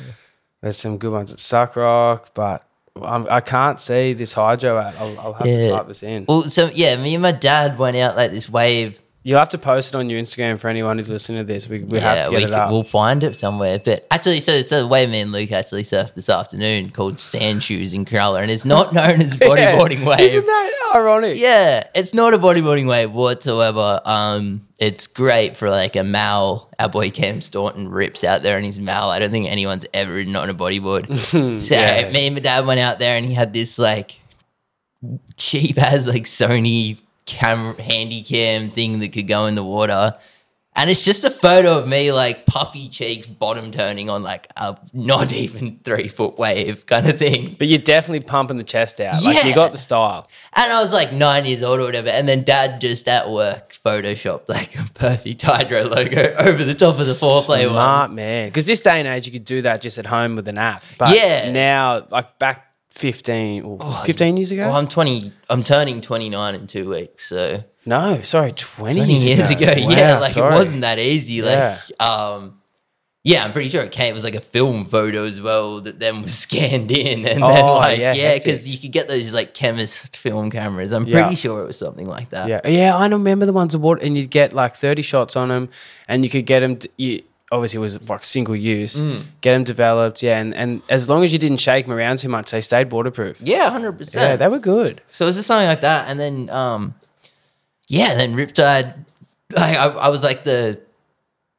[0.61, 2.26] There's some good ones at Suckrock.
[2.35, 2.66] But
[3.02, 4.94] I'm, I can't see this hydro ad.
[4.98, 6.26] I'll, I'll have to type this in.
[6.28, 9.00] Well, so yeah, me and my dad went out like this wave.
[9.26, 11.66] You'll have to post it on your Instagram for anyone who's listening to this.
[11.66, 12.70] We, we have to get we it up.
[12.70, 13.78] We'll find it somewhere.
[13.78, 17.62] But actually, so it's the way me and Luke actually surfed this afternoon called Sand
[17.64, 20.06] Shoes in Cronulla, and it's not known as bodyboarding Yeah.
[20.08, 20.20] wave.
[20.20, 21.38] Isn't that ironic?
[21.38, 24.02] Yeah, it's not a bodyboarding wave whatsoever.
[24.04, 26.70] Um, it's great for like a mal.
[26.78, 29.08] Our boy Cam Staunton rips out there in his mal.
[29.08, 31.16] I don't think anyone's ever ridden on a bodyboard.
[31.62, 32.10] so Yeah.
[32.10, 34.20] me and my dad went out there and he had this like
[35.38, 40.14] cheap as like Sony camera handy cam thing that could go in the water.
[40.76, 44.76] And it's just a photo of me like puffy cheeks, bottom turning on like a
[44.92, 47.54] not even three foot wave kind of thing.
[47.56, 49.22] But you're definitely pumping the chest out.
[49.22, 49.46] Like Yeah.
[49.46, 50.26] you got the style.
[50.52, 52.08] And I was like nine years old or whatever.
[52.08, 56.98] And then dad just at work photoshopped like a perfect hydro logo over the top
[56.98, 57.74] of the foreplay one.
[57.74, 58.48] Smart man.
[58.48, 60.82] Because this day and age, you could do that just at home with an app.
[60.98, 61.52] But Yeah.
[61.52, 64.66] now, like back 15, or 15 years ago?
[64.68, 67.26] Well, I'm 20, I'm turning 29 in two weeks.
[67.26, 69.66] So no, sorry, 20, 20 years ago.
[69.76, 70.18] Wow, yeah.
[70.18, 70.54] Like sorry.
[70.54, 71.42] it wasn't that easy.
[71.42, 71.78] Like, Yeah.
[71.98, 72.61] um,
[73.24, 74.11] yeah, I'm pretty sure it came.
[74.11, 77.42] It was like a film photo as well that then was scanned in, and then
[77.42, 80.92] Oh, like yeah, yeah, because you could get those like chemist film cameras.
[80.92, 81.22] I'm Yeah.
[81.22, 82.48] pretty sure it was something like that.
[82.48, 85.48] Yeah, yeah, I remember the ones that water, and you'd get like 30 shots on
[85.48, 85.68] them,
[86.07, 89.24] and you could get them, you, obviously it was like single use, Mm.
[89.40, 92.28] get them developed, yeah, and, and as long as you didn't shake them around too
[92.28, 93.38] much, they stayed waterproof.
[93.40, 94.22] Yeah, hundred percent.
[94.22, 95.00] Yeah, they were good.
[95.12, 96.94] So it was just something like that, and then um,
[97.88, 98.94] yeah, and then Riptide.
[99.54, 100.80] Like I, I was like the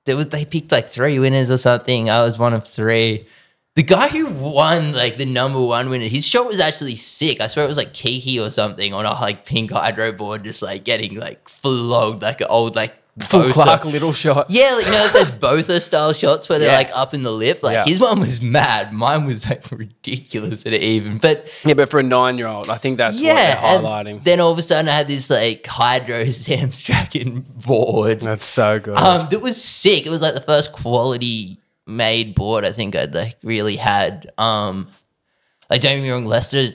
[0.05, 2.09] there was they picked like three winners or something.
[2.09, 3.27] I was one of three.
[3.75, 7.39] The guy who won like the number one winner, his shot was actually sick.
[7.39, 10.61] I swear it was like Kiki or something on a like pink hydro board, just
[10.61, 14.47] like getting like flogged like an old like Full Botha- Clark little shot.
[14.49, 16.75] Yeah, like, you know, like those Botha style shots where they're Yeah.
[16.77, 17.63] like up in the lip.
[17.63, 17.85] Like Yeah.
[17.85, 18.91] his one was mad.
[18.91, 21.19] Mine was like ridiculous at it even.
[21.19, 24.23] But Yeah, but for a nine year old, I think that's yeah, what they're highlighting.
[24.25, 26.71] Then all of a sudden, I had this like hydro Sam
[27.65, 28.19] board.
[28.19, 28.97] That's so good.
[28.97, 30.05] Um, that was sick.
[30.05, 34.29] It was like the first quality made board I think I'd like really had.
[34.37, 34.87] Um,
[35.69, 36.71] like don't get me wrong, Lester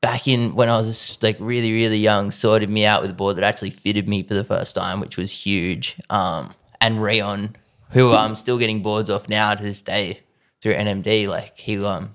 [0.00, 3.36] back in when I was like really really young sorted me out with a board
[3.36, 5.96] that actually fitted me for the first time, which was huge.
[6.10, 7.56] Um, and Rayon,
[7.90, 10.20] who I'm still getting boards off now to this day
[10.62, 12.14] through NMD, like he um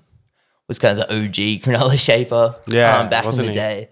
[0.68, 2.56] was kind of the OG Cronulla shaper.
[2.66, 3.52] Yeah, um, back in the he?
[3.52, 3.90] day.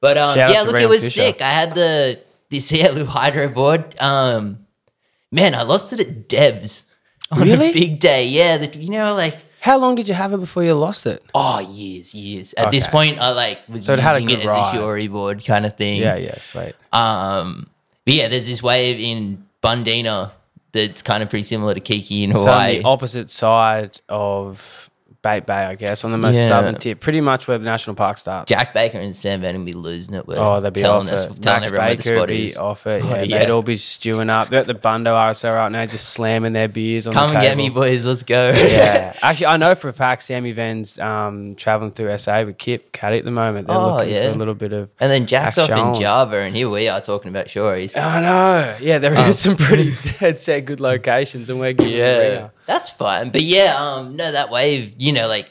[0.00, 1.20] But um, yeah, look, Rayon it was Fisher.
[1.32, 1.42] sick.
[1.42, 3.94] I had the this Airloo hydro board.
[4.00, 4.66] Um,
[5.30, 6.84] man, I lost it at Debs
[7.30, 7.70] on Really?
[7.70, 8.26] a big day.
[8.26, 11.22] Yeah, the, you know, like How long did you have it before you lost it?
[11.34, 12.54] oh, years, years.
[12.56, 12.92] At this Okay.
[12.92, 14.68] point, I like was So it had a using good it ride.
[14.68, 16.00] as a shorey board kind of thing.
[16.00, 16.74] Yeah, yeah, sweet.
[16.92, 17.68] Um,
[18.04, 20.32] but yeah, there's this wave in Bundeena
[20.72, 22.78] that's kind of pretty similar to Kiki in So on Hawaii.
[22.78, 24.89] the opposite side of
[25.22, 26.48] Bate Bay, I guess, on the most Yeah.
[26.48, 28.48] southern tip, pretty much where the national park starts.
[28.48, 30.26] Jack Baker and Sam Van will be losing it.
[30.26, 31.42] We're Oh, they'd be telling off us, it.
[31.42, 32.56] telling Max everyone where the Baker spot would be is.
[32.56, 33.02] off it.
[33.04, 33.38] Oh, Yeah, yeah.
[33.40, 34.48] they'd all be stewing up.
[34.48, 37.42] They're at the Bundo RSL right now, just slamming their beers on Come the and
[37.42, 37.50] table.
[37.50, 38.04] get me, boys.
[38.06, 38.50] Let's go.
[38.54, 42.92] yeah, actually, I know for a fact Sammy Van's um, traveling through SA with Kip
[42.92, 43.66] Caddy at the moment.
[43.66, 44.28] They're Oh, looking yeah.
[44.30, 44.88] for a little bit of.
[45.00, 45.88] And then Jack's off Action.
[45.88, 47.94] in Java, and here we are talking about Shories.
[47.94, 48.74] I know.
[48.80, 49.32] Yeah, there is Oh.
[49.32, 52.48] some pretty dead set good locations, and we're giving Yeah, yeah.
[52.66, 53.30] That's fine.
[53.30, 55.50] But yeah, um, no, that wave, you know, like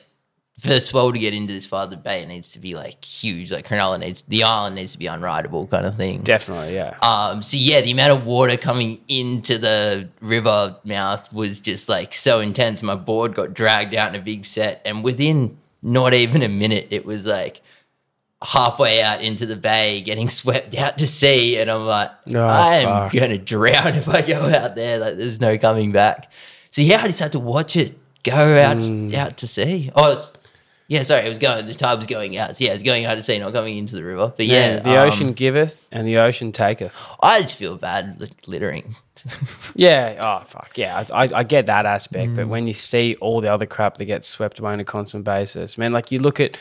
[0.60, 3.04] for a swell to get into this of the bay, it needs to be like
[3.04, 3.52] huge.
[3.52, 6.22] Like Cronulla needs the island needs to be unrideable, kind of thing.
[6.22, 6.98] Definitely, yeah.
[7.02, 12.13] Um, so yeah, the amount of water coming into the river mouth was just like
[12.13, 12.84] so intense.
[12.84, 16.88] My board got dragged out in a big set, and within not even a minute,
[16.91, 17.62] it was like
[18.41, 23.10] halfway out into the bay, getting swept out to sea, and I'm like, Oh, I'm
[23.17, 25.00] gonna drown if I go out there.
[25.00, 26.32] Like, there's no coming back.
[26.72, 29.14] So yeah, I just had to watch it go out Mm.
[29.14, 29.92] out to sea.
[29.96, 30.30] Oh.
[30.88, 31.66] yeah, sorry, it was going.
[31.66, 32.56] The tide was going out.
[32.58, 34.34] So yeah, it was going out to sea, not coming into the river.
[34.36, 36.96] But yeah, the um, ocean giveth and the ocean taketh.
[37.22, 38.96] I just feel bad lit- littering.
[39.76, 40.18] Yeah.
[40.42, 40.78] Oh fuck.
[40.78, 41.04] Yeah.
[41.12, 42.36] I, I, I get that aspect, Mm.
[42.38, 45.24] but when you see all the other crap that gets swept away on a constant
[45.26, 46.58] basis, man, like you look at,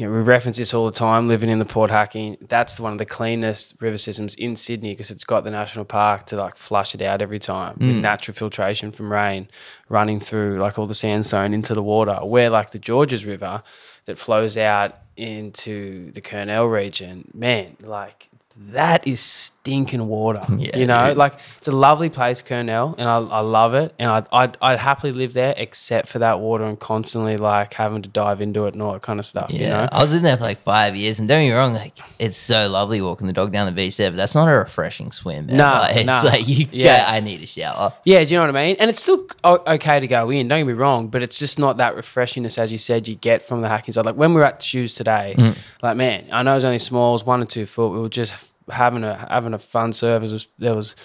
[0.00, 1.28] you know, we reference this all the time.
[1.28, 5.10] Living in the Port Hacking, that's one of the cleanest river systems in Sydney because
[5.10, 8.00] it's got the national park to like flush it out every time with Mm.
[8.00, 9.48] natural filtration from rain
[9.90, 12.14] running through like all the sandstone into the water.
[12.22, 13.62] Where like the Georges River
[14.06, 18.29] that flows out into the Kurnell region, man, like.
[18.68, 20.42] That is stinking water.
[20.56, 21.16] Yeah, you know, dude.
[21.16, 23.94] like it's a lovely place, Kurnell, and I, I love it.
[23.98, 28.02] And I'd, I'd, I'd happily live there, except for that water and constantly like having
[28.02, 29.50] to dive into it and all that kind of stuff.
[29.50, 31.54] Yeah, You know, I was in there for like five years, and don't get me
[31.54, 34.46] wrong, like it's so lovely walking the dog down the beach there, but that's not
[34.46, 35.46] a refreshing swim.
[35.46, 35.56] Man.
[35.56, 36.22] Nah, Like, it's nah.
[36.22, 37.06] like you, Yeah.
[37.08, 37.94] I need a shower.
[38.04, 38.22] yeah.
[38.24, 38.76] Do you know what I mean?
[38.78, 40.48] And it's still okay to go in.
[40.48, 43.40] Don't get me wrong, but it's just not that refreshingness as you said you get
[43.42, 44.04] from the hacking side.
[44.04, 45.56] Like when we were at the shoes today, Mm.
[45.82, 47.90] like man, I know it was only small, it was one or two foot.
[47.92, 48.34] We were just
[48.70, 50.32] having a having a fun service.
[50.32, 50.96] Was, there was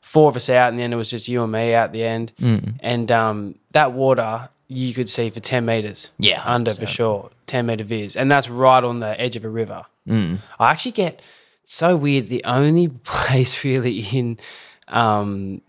[0.00, 2.32] four of us out, and then it was just you and me out the end.
[2.40, 2.74] Mm.
[2.82, 6.10] And um, that water you could see for ten meters.
[6.18, 9.50] Yeah, under for sure, ten meter viz, and that's right on the edge of a
[9.50, 9.86] river.
[10.08, 10.38] Mm.
[10.58, 11.22] I actually get
[11.64, 12.28] so weird.
[12.28, 14.38] The only place really in
[14.88, 15.62] um,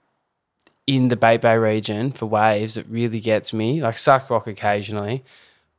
[0.87, 5.23] in the Bate Bay region for waves that really gets me, like Suck Rock occasionally,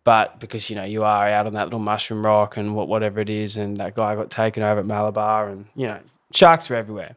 [0.05, 3.21] but because you know you are out on that little mushroom rock and what whatever
[3.21, 6.01] it is, and that guy got taken over at Malabar, and you know
[6.33, 7.17] sharks are everywhere.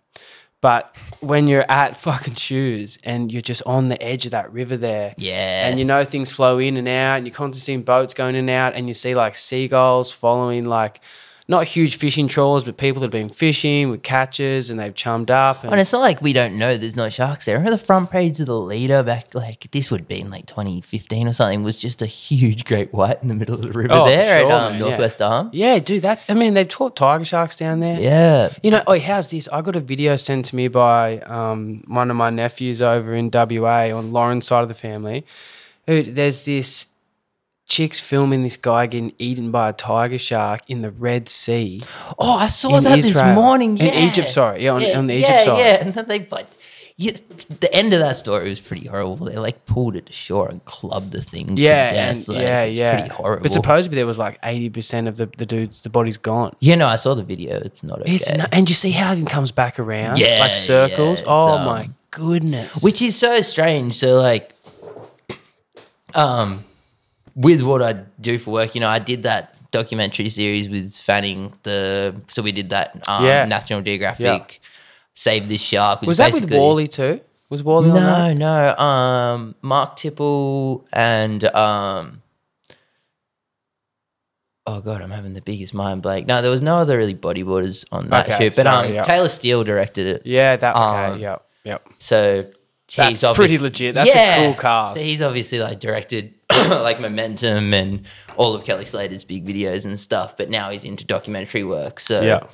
[0.61, 4.77] But when you're at fucking shoes and you're just on the edge of that river
[4.77, 8.13] there, Yeah, and you know things flow in and out, and you're constantly seeing boats
[8.13, 11.01] going in and out, and you see like seagulls following like
[11.47, 15.29] not huge fishing trawlers, but people that have been fishing with catches and they've chummed
[15.29, 15.63] up.
[15.63, 17.55] And, and it's not like we don't know there's no sharks there.
[17.55, 21.27] Remember the front page of the leader back like this would be in like 2015
[21.27, 24.05] or something was just a huge great white in the middle of the river Oh,
[24.07, 24.87] there sure, at um, man, yeah.
[24.87, 25.49] Northwest Arm.
[25.53, 27.99] yeah, dude, that's I mean they've taught tiger sharks down there.
[27.99, 29.47] Yeah, You know, oh, how's this?
[29.49, 33.29] I got a video sent to me by um, one of my nephews over in
[33.31, 35.25] WA on Lauren's side of the family.
[35.85, 36.87] Dude, there's this
[37.67, 41.81] chick's filming this guy getting eaten by a tiger shark in the Red Sea.
[42.19, 43.25] Oh, I saw that Israel.
[43.25, 43.77] this morning.
[43.77, 44.63] In Egypt, sorry.
[44.63, 45.59] Yeah, on- on the Egypt yeah, side.
[45.59, 46.49] Yeah, and then they but
[46.97, 47.11] yeah,
[47.59, 49.17] the end of that story was pretty horrible.
[49.25, 52.27] They like pulled it to shore and clubbed the thing Yeah, to death.
[52.29, 52.93] Like, yeah, it's yeah.
[52.99, 53.43] pretty horrible.
[53.43, 56.53] But supposedly there was like eighty percent of the, the dudes, the body's gone.
[56.61, 57.57] yeah, no, I saw the video.
[57.57, 58.15] It's not okay.
[58.15, 61.21] It's not, and you see how it comes back around, Yeah, like circles.
[61.21, 62.81] yeah, oh um, my goodness!
[62.81, 63.95] which is so strange.
[63.95, 64.53] So like,
[66.13, 66.63] um,
[67.35, 71.53] with what I do for work, you know, I did that documentary series with Fanning.
[71.63, 73.45] The so we did that um, Yeah.
[73.45, 74.25] National Geographic
[74.61, 74.69] Yeah.
[75.13, 76.01] Save This Shark.
[76.01, 77.21] was that with Wally too?
[77.49, 78.33] Was Wally on that?
[78.37, 78.83] No, no.
[78.83, 82.21] Um, Mark Tipple and um.
[84.67, 86.25] Oh god, I'm having the biggest mind blank.
[86.27, 89.01] No, there was no other really bodyboarders on that Okay, shoot, but sorry, um, yeah.
[89.03, 90.21] Taylor Steele directed it.
[90.25, 90.75] Yeah, that.
[90.75, 91.87] Okay, Um, yep, yep.
[91.99, 92.41] So
[92.95, 93.93] That's he's obvi- pretty legit.
[93.93, 94.95] That's a cool cast.
[94.95, 96.33] So he's obviously like directed
[96.69, 98.05] like Momentum and
[98.37, 101.99] all of Kelly Slater's big videos and stuff, but now he's into documentary work.
[101.99, 102.47] So Yeah.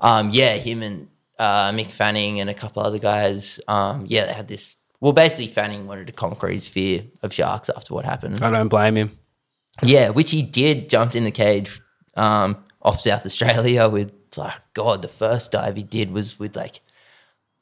[0.00, 4.32] um, yeah, him and uh, Mick Fanning and a couple other guys, um, yeah, they
[4.32, 4.76] had this.
[5.00, 8.42] Well, basically, Fanning wanted to conquer his fear of sharks after what happened.
[8.42, 9.18] I don't blame him.
[9.82, 10.90] Yeah, which he did.
[10.90, 11.80] Jumped in the cage
[12.16, 16.80] um, off South Australia with like God, the first dive he did was with like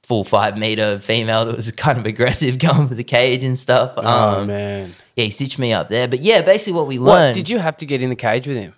[0.08, 3.92] full five meter female that was kind of aggressive going for the cage and stuff.
[3.98, 4.94] Oh um, man.
[5.14, 6.08] yeah, he stitched me up there.
[6.08, 7.34] But yeah, basically what we What learned.
[7.34, 8.72] did you have to get in the cage with him?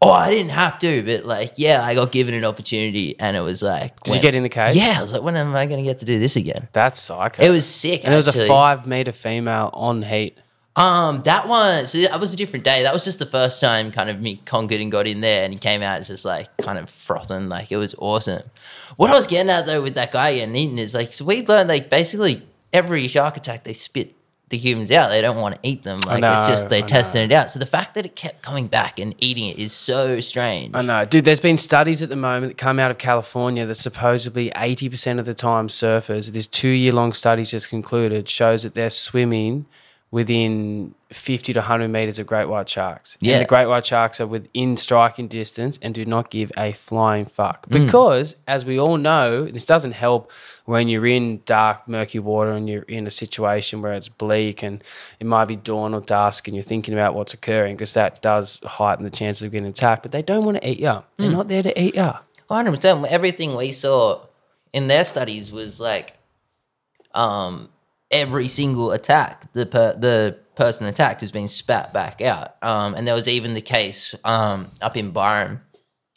[0.00, 3.40] Oh, I didn't have to, but like, yeah, I got given an opportunity, and it
[3.40, 4.76] was like, Did you get in the cage?
[4.76, 6.68] Yeah, I was like, when am I going to get to do this again?
[6.72, 7.42] That's psycho.
[7.42, 8.02] It was sick.
[8.04, 10.38] And there was a five meter female on heat.
[10.74, 12.82] Um, that one, so that was a different day.
[12.82, 15.52] That was just the first time kind of me conquered and got in there, and
[15.52, 18.42] he came out just like kind of frothing, like it was awesome.
[18.96, 21.44] What I was getting at though with that guy getting eaten is like, so we
[21.44, 24.14] learned like basically every shark attack they spit
[24.52, 25.08] the humans out.
[25.08, 26.00] They don't want to eat them.
[26.00, 27.50] Like know, it's just they're testing it out.
[27.50, 30.74] So the fact that it kept coming back and eating it is so strange.
[30.74, 31.24] I know, dude.
[31.24, 35.24] There's been studies at the moment that come out of California that supposedly 80% of
[35.24, 39.66] the time surfers, this two year long study just concluded, shows that they're swimming
[40.12, 43.16] within 50 to 100 meters of great white sharks.
[43.20, 43.32] Yeah.
[43.36, 47.24] And the great white sharks are within striking distance and do not give a flying
[47.24, 47.66] fuck.
[47.68, 47.86] Mm.
[47.86, 50.30] Because, as we all know, this doesn't help
[50.66, 54.84] when you're in dark, murky water and you're in a situation where it's bleak and
[55.18, 58.60] it might be dawn or dusk and you're thinking about what's occurring because that does
[58.64, 60.02] heighten the chances of getting attacked.
[60.02, 61.02] But they don't want to eat you.
[61.16, 61.32] They're Mm.
[61.32, 62.12] not there to eat you.
[62.50, 63.06] hundred percent.
[63.06, 64.20] Everything we saw
[64.74, 66.18] in their studies was like,
[67.14, 67.70] um,
[68.12, 72.62] every single attack the per- the person attacked has been spat back out.
[72.62, 75.60] Um, and there was even the case um up in Byron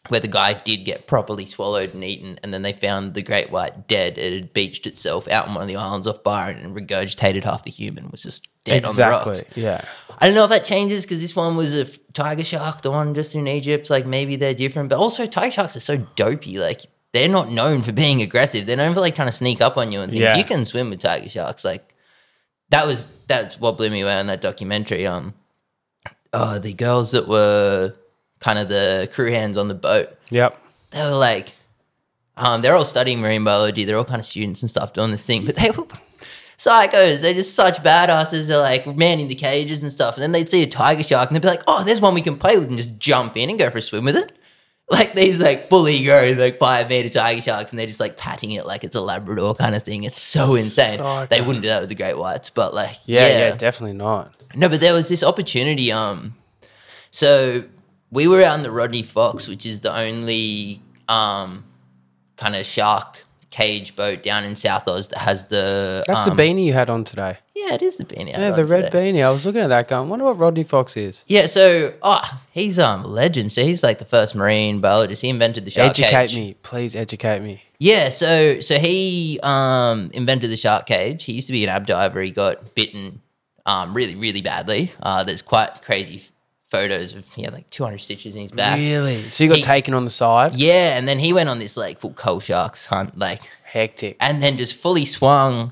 [0.10, 3.49] where the guy did get properly swallowed and eaten, and then they found the great
[3.49, 4.17] white dead.
[4.17, 7.63] It had beached itself out on one of the islands off Byron and regurgitated half
[7.63, 9.43] the human was just dead on the rocks.
[9.55, 9.84] Yeah.
[10.19, 12.91] I don't know if that changes because this one was a f- tiger shark, the
[12.91, 13.89] one just in Egypt.
[13.89, 16.60] Like maybe they're different, but also tiger sharks are so dopey.
[16.60, 16.81] Like
[17.15, 18.65] they're not known for being aggressive.
[18.65, 20.21] They're known for like trying to sneak up on you and things.
[20.21, 20.36] Yeah.
[20.36, 21.63] You can swim with tiger sharks.
[21.63, 21.95] Like
[22.69, 25.08] that was that's what blew me away on that documentary.
[25.08, 25.34] Um,
[26.34, 27.93] oh, the girls that were
[28.39, 30.62] kind of the crew hands on the boat Yep.
[30.91, 31.54] they were like,
[32.36, 33.86] um, they're all studying marine biology.
[33.86, 35.86] They're all kind of students and stuff doing this thing, but they were
[36.58, 37.21] psychos.
[37.21, 38.47] They're just such badasses.
[38.49, 40.15] They're like manning the cages and stuff.
[40.15, 42.21] And then they'd see a tiger shark and they'd be like, oh, there's one we
[42.21, 44.38] can play with and just jump in and go for a swim with it.
[44.87, 48.51] Like these like fully grown like five meter tiger sharks and they're just like patting
[48.51, 50.03] it like it's a Labrador kind of thing.
[50.03, 50.99] It's so insane.
[51.29, 54.35] They wouldn't do that with the great whites, but like Yeah, yeah, definitely not.
[54.53, 55.91] no, but there was this opportunity.
[55.91, 56.35] Um,
[57.09, 57.63] so
[58.11, 61.63] we were out in the Rodney Fox, which is the only um
[62.37, 66.03] kind of shark cage boat down in South Oz that has the.
[66.05, 67.37] That's um, the beanie you had on today.
[67.55, 68.29] Yeah, it is the beanie.
[68.31, 69.11] Yeah, the red today.
[69.13, 69.25] beanie.
[69.25, 71.23] I was looking at that going, wonder what Rodney Fox is.
[71.27, 73.51] Yeah, so oh, he's um a legend.
[73.53, 75.21] So he's like the first marine biologist.
[75.21, 76.05] He invented the shark cage.
[76.05, 76.35] educate cage.
[76.37, 76.55] me.
[76.63, 77.63] Please educate me.
[77.79, 81.23] Yeah, so so he um invented the shark cage.
[81.23, 82.21] He used to be an ab diver.
[82.21, 83.21] He got bitten
[83.65, 84.91] um really really badly.
[85.01, 86.23] Uh, there's quite crazy
[86.69, 88.77] photos of he had like 200 stitches in his back.
[88.77, 89.29] Really?
[89.29, 90.55] So you got He- taken on the side?
[90.55, 94.17] Yeah, and then he went on this like full coal sharks hunt, like, Hectic.
[94.19, 95.71] and then just fully swung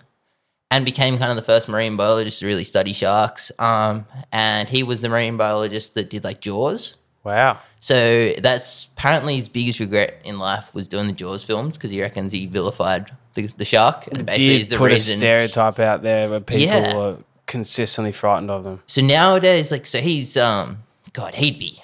[0.74, 3.52] and became kind of the first marine biologist to really study sharks.
[3.60, 6.96] Um, and he was the marine biologist that did like Jaws.
[7.24, 7.60] Wow.
[7.80, 12.02] So that's apparently his biggest regret in life was doing the Jaws films because he
[12.02, 14.08] reckons he vilified the, the shark.
[14.08, 15.18] And basically, is the put reason.
[15.18, 16.96] a stereotype out there where people Yeah.
[16.96, 18.82] were consistently frightened of them.
[18.88, 20.80] So nowadays, like, so he's um,
[21.14, 21.83] God, he'd be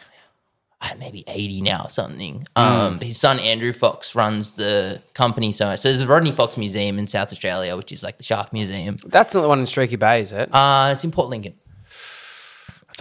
[0.97, 2.47] maybe eighty now or something.
[2.55, 5.51] Um, his son Andrew Fox runs the company.
[5.51, 8.53] So, so there's the Rodney Fox Museum in South Australia, which is like the Shark
[8.53, 8.97] Museum.
[9.05, 10.49] That's not the one in Streaky Bay, is it?
[10.53, 11.55] Uh, it's in Port Lincoln.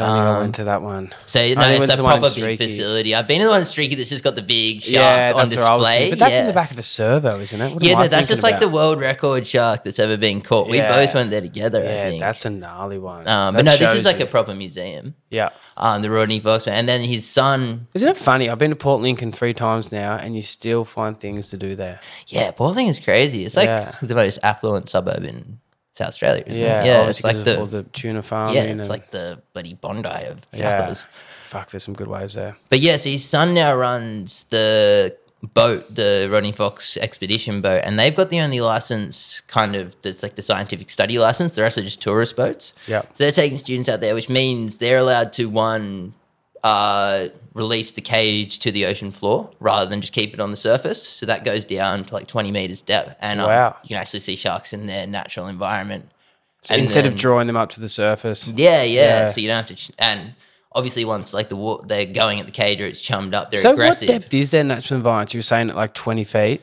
[0.01, 1.15] I don't think I um, went to that one.
[1.27, 2.65] So no, only went it's to a the one in proper big Streaky.
[2.69, 3.15] facility.
[3.15, 5.49] I've been to the one in Streaky that's just got the big shark yeah, on
[5.49, 5.97] that's where I was display.
[5.99, 6.11] thinking.
[6.11, 6.47] But that's in Yeah.
[6.47, 7.75] the back of a servo, isn't it?
[7.75, 8.75] What Yeah, I no, that's thinking just like the about?
[8.75, 10.69] world record shark that's ever been caught.
[10.69, 11.81] We both went there together.
[11.81, 12.21] I Yeah, think.
[12.21, 13.27] that's a gnarly one.
[13.29, 14.25] um, That but no, this shows is like you.
[14.25, 15.15] a proper museum.
[15.31, 15.51] Yeah.
[15.77, 17.87] Um, the Rodney Foxman, and then his son.
[17.95, 18.49] Isn't it funny?
[18.51, 21.75] I've been to Port Lincoln three times now, and you still find things to do
[21.75, 22.01] there.
[22.29, 23.45] Yeah, Port is crazy.
[23.45, 23.95] It's like Yeah.
[24.03, 25.59] the most affluent suburb in
[25.99, 26.45] South Australia.
[26.47, 26.87] Isn't Yeah, it?
[26.87, 27.09] yeah.
[27.09, 28.55] It's like the, the tuna farming.
[28.55, 30.95] yeah, and, it's like the bloody Bondi of South yeah.
[31.43, 32.57] Fuck, there's some good waves there.
[32.69, 37.99] But yeah, so his son now runs the boat, the Rodney Fox expedition boat, and
[37.99, 41.55] they've got the only license kind of that's like the scientific study license.
[41.55, 42.75] The rest are just tourist boats.
[42.87, 43.03] Yeah.
[43.15, 46.13] So they're taking students out there, which means they're allowed to one
[46.65, 50.57] uh, release the cage to the ocean floor rather than just keep it on the
[50.57, 51.07] surface.
[51.09, 53.77] So that goes down to like 20 meters depth, and um, Wow.
[53.83, 56.11] you can actually see sharks in their natural environment.
[56.63, 59.01] So And instead of drawing them up to the surface, Yeah, yeah.
[59.21, 59.29] Yeah.
[59.29, 60.35] So you don't have to, and
[60.73, 63.73] obviously once like the they're going at the cage or it's chummed up, they're so
[63.73, 64.09] aggressive.
[64.09, 65.33] what depth is their natural environment?
[65.35, 66.63] You were saying at like 20 feet,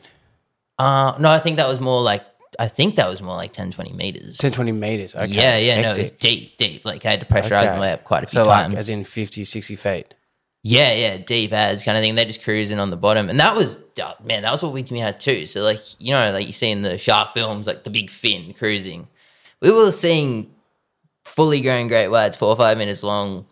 [0.78, 2.24] Uh, no, I think that was more like
[2.60, 4.38] I think that was more like 10, 20 meters.
[4.38, 5.16] 10, 20 meters.
[5.16, 5.28] Okay.
[5.28, 6.20] yeah, yeah, no, it was hectic.
[6.20, 6.86] deep, deep.
[6.86, 7.72] Like I had to pressurize Okay.
[7.72, 8.76] my way up quite a few So like times.
[8.76, 10.14] as in 50, 60 feet.
[10.68, 12.16] Yeah, yeah, deep as kind of thing.
[12.16, 14.82] They're just cruising on the bottom, and that was uh, man, that was what we
[14.99, 15.45] had too.
[15.45, 18.51] So like you know, like you see in the shark films, like the big fin
[18.56, 19.08] cruising.
[19.62, 20.51] We were seeing
[21.24, 23.45] fully grown great whites, four or five minutes long,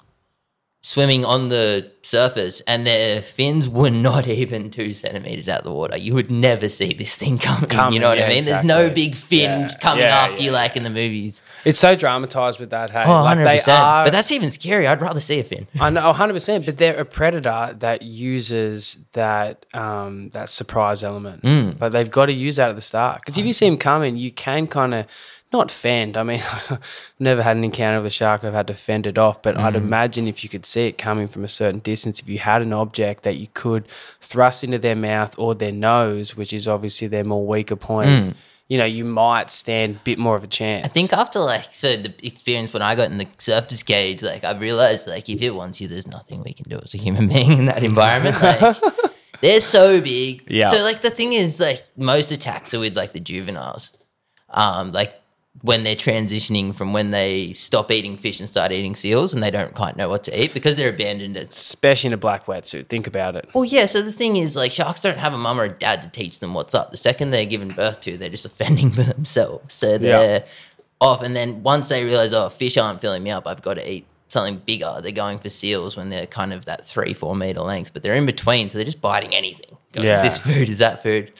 [0.85, 5.71] swimming on the surface, and their fins were not even two centimeters out of the
[5.71, 5.97] water.
[5.97, 7.69] You would never see this thing coming.
[7.69, 8.43] Coming, you know what yeah, I mean?
[8.43, 11.41] There's no big fin Yeah, coming yeah, after you like in the movies.
[11.63, 12.91] It's so dramatized with that.
[12.91, 13.65] Hey, Oh, like 100%.
[13.65, 14.03] they are.
[14.05, 14.85] but that's even scary.
[14.85, 15.65] I'd rather see a fin.
[15.79, 16.65] I know, hundred percent.
[16.65, 21.43] But they're a predator that uses that um, that surprise element.
[21.43, 21.79] Mm.
[21.79, 24.17] But they've got to use that at the start because if you see them coming,
[24.17, 25.05] you can kind of
[25.53, 26.17] not fend.
[26.17, 26.79] I mean, I've
[27.19, 28.43] never had an encounter with a shark.
[28.43, 29.41] I've had to fend it off.
[29.41, 29.59] But Mm.
[29.63, 32.61] I'd imagine if you could see it coming from a certain distance, if you had
[32.61, 33.85] an object that you could
[34.19, 38.35] thrust into their mouth or their nose, which is obviously their more weaker point.
[38.69, 40.83] You know, you might stand a bit more of a chance.
[40.83, 40.85] Mm.
[40.85, 44.43] I think after like so the experience when I got in the surface cage, like
[44.43, 47.27] I realized like if it wants you, there's nothing we can do as a human
[47.35, 48.41] being in that environment.
[48.41, 48.77] Like
[49.41, 50.43] they're so big.
[50.49, 50.69] Yeah.
[50.71, 53.91] So like the thing is like most attacks are with like the juveniles.
[54.49, 55.13] Um, like
[55.61, 59.51] when they're transitioning from when they stop eating fish and start eating seals and they
[59.51, 62.87] don't quite know what to eat because they're abandoned at especially in a black wetsuit.
[62.87, 63.47] Think about it.
[63.53, 63.85] well, yeah.
[63.85, 66.39] So the thing is, like, sharks don't have a mum or a dad to teach
[66.39, 66.91] them what's up.
[66.91, 69.73] The second they're given birth to, they're just offending themselves.
[69.73, 70.43] So they're
[70.99, 71.21] off.
[71.21, 74.05] And then once they realize, oh, fish aren't filling me up, I've got to eat
[74.29, 74.99] something bigger.
[75.01, 78.15] They're going for seals when they're kind of that three, four meter length, but they're
[78.15, 79.77] in between, so they're just biting anything.
[79.91, 80.15] Going, Yeah.
[80.15, 80.67] Is this food?
[80.69, 81.31] Is that food?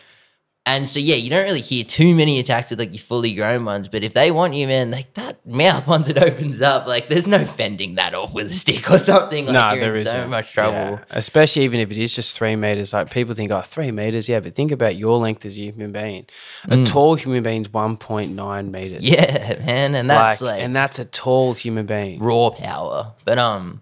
[0.66, 3.66] And so yeah, you don't really hear too many attacks with like your fully grown
[3.66, 7.10] ones, but if they want you, man, like that mouth once it opens up, like
[7.10, 9.48] there's no fending that off with a stick or something.
[9.48, 10.30] Like no, you're there in so isn't.
[10.30, 10.74] much trouble.
[10.74, 11.04] Yeah.
[11.10, 12.94] Especially even if it is just three meters.
[12.94, 15.92] Like people think, oh, three meters, yeah, but think about your length as a human
[15.92, 16.28] being.
[16.70, 19.02] A tall human being's one point nine meters.
[19.02, 19.12] Mm.
[19.12, 22.20] Yeah, man, and that's like, and that's a tall human being.
[22.22, 23.12] raw power.
[23.26, 23.82] But um,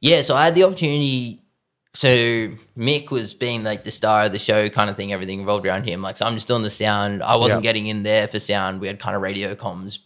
[0.00, 0.20] yeah.
[0.20, 1.41] So I had the opportunity.
[1.94, 2.08] So
[2.76, 5.12] Mick was being like the star of the show, kind of thing.
[5.12, 6.00] Everything revolved around him.
[6.00, 7.22] Like, so I'm just doing the sound.
[7.22, 7.68] I wasn't Yeah.
[7.68, 8.80] getting in there for sound.
[8.80, 9.98] We had kind of radio comms.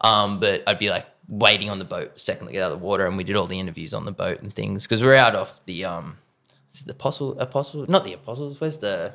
[0.00, 2.84] Um, but I'd be like waiting on the boat, second to get out of the
[2.84, 5.36] water, and we did all the interviews on the boat and things because we're out
[5.36, 6.18] off the um,
[6.74, 8.60] is it the apostle, apostle, not the apostles.
[8.60, 9.14] Where's the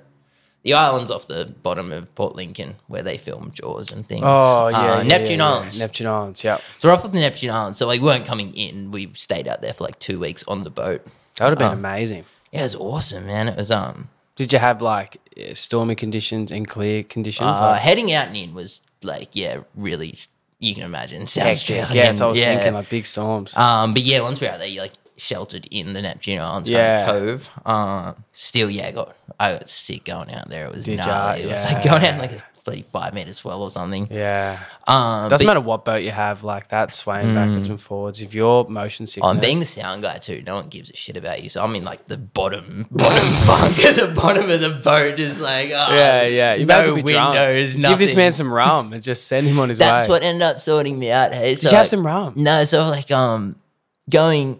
[0.63, 4.23] the islands off the bottom of Port Lincoln where they film Jaws and things.
[4.25, 5.53] Oh yeah, Uh, yeah, Neptune yeah, yeah.
[5.55, 5.79] Islands.
[5.79, 6.43] Neptune Islands.
[6.43, 7.77] Yeah, So we're off of the Neptune Islands.
[7.77, 8.91] So like, we weren't coming in.
[8.91, 11.05] We stayed out there for like two weeks on the boat.
[11.37, 12.25] That would have been um, amazing.
[12.51, 13.47] Yeah, it was awesome, man.
[13.47, 14.09] It was um.
[14.35, 15.17] Did you have like
[15.53, 17.57] stormy conditions and clear conditions?
[17.57, 17.81] Uh, like?
[17.81, 20.15] Heading out and in was like yeah, really.
[20.59, 21.87] You can imagine South Australia.
[21.91, 22.55] Yeah, yeah, I was yeah.
[22.55, 23.55] thinking like big storms.
[23.55, 27.05] Um, but yeah, once we're out there, you like sheltered in the Neptune Islands yeah.
[27.05, 27.47] Cove.
[27.63, 30.65] Um, still, yeah, got I got sick going out there.
[30.65, 31.41] It was Did gnarly.
[31.41, 31.51] You, yeah.
[31.51, 34.09] It was like going out in like this 35 meters swell or something.
[34.11, 34.59] Yeah.
[34.85, 38.21] Um, Doesn't but, matter what boat you have, like that swaying mm, backwards and forwards.
[38.21, 39.29] If you're motion sickness.
[39.29, 40.43] I'm being the sound guy too.
[40.45, 41.47] No one gives a shit about you.
[41.47, 45.67] So I'm in like the bottom, bottom bunker, the bottom of the boat is like,
[45.67, 46.55] oh, yeah, yeah.
[46.55, 47.91] You no windows, nothing.
[47.93, 49.97] Give this man some rum and just send him on his That's way.
[49.99, 51.33] That's what ended up sorting me out.
[51.33, 52.33] Hey, so Did you like, have some rum?
[52.35, 52.65] No.
[52.65, 53.55] So like, um,
[54.09, 54.59] going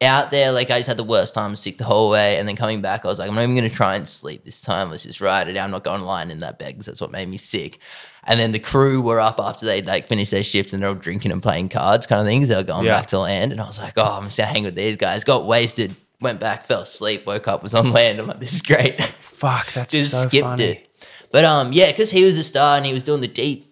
[0.00, 2.54] out there, like I just had the worst time sick the whole way, and then
[2.56, 4.90] coming back, I was like, I'm not even gonna try and sleep this time.
[4.90, 5.64] Let's just ride it out.
[5.64, 7.78] I'm not going lying in that bed because that's what made me sick.
[8.24, 10.94] And then the crew were up after they like finished their shift and they're all
[10.94, 12.48] drinking and playing cards, kind of things.
[12.48, 12.98] They were going Yeah.
[12.98, 15.24] back to land, and I was like, oh, I'm just gonna hang with these guys.
[15.24, 18.20] Got wasted, went back, fell asleep, woke up, was on land.
[18.20, 19.00] I'm like, this is great.
[19.20, 20.64] Fuck, that's just so skipped funny.
[20.64, 20.84] it.
[21.32, 23.67] But um, yeah, because he was a star and he was doing the deep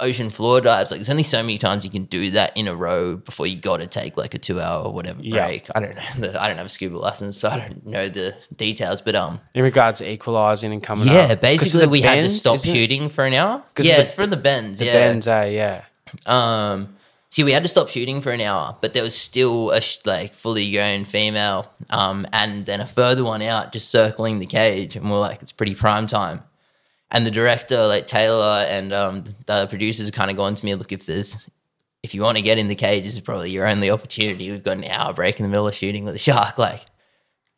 [0.00, 0.90] ocean floor dives.
[0.90, 3.56] Like, there's only so many times you can do that in a row before you
[3.56, 5.46] got to take like a two hour or whatever Yeah.
[5.46, 5.68] break.
[5.74, 6.02] I don't know.
[6.18, 9.02] The, I don't have a scuba license, so I don't know the details.
[9.02, 11.14] But um, In regards to equalizing and coming up.
[11.14, 13.62] yeah, of basically we had to stop shooting for an hour.
[13.78, 14.78] Yeah, the- it's for the bends.
[14.78, 15.44] The yeah, bends, eh?
[15.46, 15.82] Yeah.
[16.26, 16.94] um,
[17.30, 19.98] see, we had to stop shooting for an hour, but there was still a sh-
[20.04, 24.96] like fully grown female, um, and then a further one out just circling the cage,
[24.96, 26.42] and we're like, it's pretty prime time.
[27.14, 30.92] And the director, like Taylor, and um, the producers, kind of going to me, look,
[30.92, 31.46] if there's,
[32.02, 34.50] if you want to get in the cage, this is probably your only opportunity.
[34.50, 36.80] We've got an hour break in the middle of shooting with a shark, like,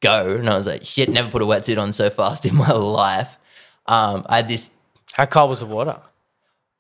[0.01, 0.37] go.
[0.37, 3.39] And I was like, shit, never put a wetsuit on so fast in my life.
[3.87, 4.71] Um, I had this,
[5.13, 6.01] How cold was the water?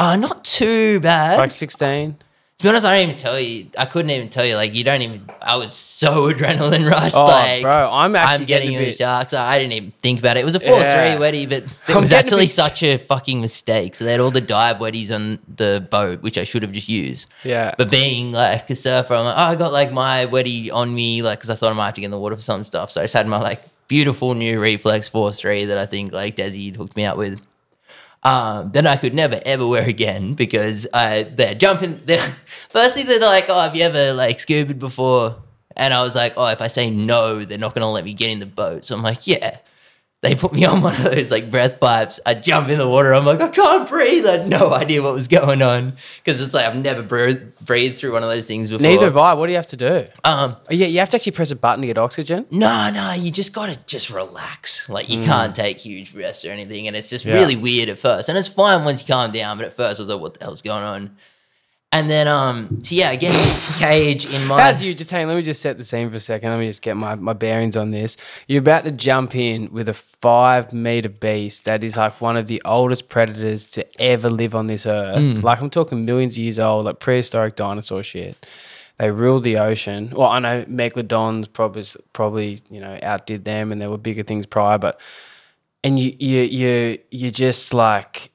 [0.01, 1.39] uh, not too bad.
[1.39, 2.16] Like 16?
[2.65, 3.67] Be honest, I don't even tell you.
[3.77, 4.57] I couldn't even tell you.
[4.57, 5.29] Like, you don't even.
[5.43, 7.15] I was so adrenaline rushed.
[7.15, 9.29] Oh, like, bro, I'm actually I'm getting getting a bit- shark.
[9.29, 10.41] So I didn't even think about it.
[10.41, 11.15] It was a four Yeah.
[11.15, 13.95] three wetty, but it I'm was getting a actually bit- such a fucking mistake.
[13.95, 16.89] So they had all the dive wetties on the boat, which I should have just
[16.89, 17.27] used.
[17.43, 17.75] Yeah.
[17.77, 21.21] But being like a surfer, I'm like, oh, I got like my wetty on me,
[21.21, 22.91] like, because I thought I might have to get in the water for some stuff.
[22.91, 26.37] So I just had my like beautiful new reflex four three that I think like
[26.37, 27.39] Desi had hooked me up with
[28.25, 32.01] um, then I could never ever wear again because uh, they're jumping.
[32.05, 32.37] They're,
[32.70, 35.37] firstly, they're like, "Oh, have you ever like scuba before?"
[35.77, 38.14] And I was like, oh, if I say no, they're not going to let me
[38.14, 38.85] get in the boat.
[38.85, 39.59] So I'm like, yeah.
[40.25, 42.18] They put me on one of those like breath pipes.
[42.25, 43.12] I jump in the water.
[43.12, 44.27] I'm like, I can't breathe.
[44.27, 45.93] I had no idea what was going on
[46.25, 48.83] because it's like I've never breathed, breathed through one of those things before.
[48.83, 49.35] Neither have I.
[49.35, 50.07] What do you have to do?
[50.25, 52.47] Um, Oh, yeah, you have to actually press a button to get oxygen.
[52.51, 54.89] no, no, you just gotta just relax.
[54.89, 57.29] Like you can't take huge breaths or anything, and it's just Mm.
[57.29, 57.35] Yeah.
[57.35, 58.29] really weird at first.
[58.31, 60.45] And it's fine once you calm down, but at first I was like, "What the
[60.45, 61.16] hell's going on?"
[61.95, 64.61] And then, um, so yeah, I get this cage in my.
[64.68, 66.51] As you just hang, let me just set the scene for a second.
[66.51, 68.16] Let me just get my, my bearings on this.
[68.49, 72.49] You're about to jump in with a five meter beast that is like one of
[72.49, 75.40] the oldest predators to ever live on this earth.
[75.45, 78.45] Like I'm talking millions of years old, like prehistoric dinosaur shit.
[78.99, 80.11] They ruled the ocean.
[80.11, 84.47] Well, I know megalodons probably probably you know outdid them, and there were bigger things
[84.47, 84.78] prior.
[84.78, 85.01] But
[85.84, 88.32] and you you you you just like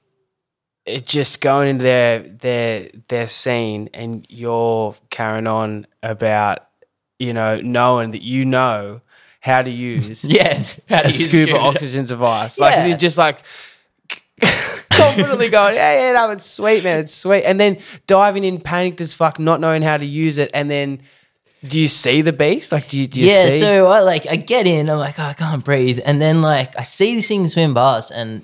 [0.90, 6.60] it just going into their their their scene and you're carrying on about
[7.20, 9.02] you know knowing that you know
[9.42, 12.60] how to use yeah, how do a scuba- oxygen device.
[12.60, 12.86] Like Yeah.
[12.88, 13.40] you're just like
[14.92, 17.78] confidently going yeah yeah no it's sweet man it's sweet and then
[18.08, 21.00] diving in panicked as fuck not knowing how to use it and then
[21.64, 22.72] do you see the beast?
[22.72, 23.60] Like do you, do you yeah, see?
[23.60, 26.78] so I like I get in, I'm like, oh, I can't breathe, and then like
[26.80, 28.44] I see this thing swim past, and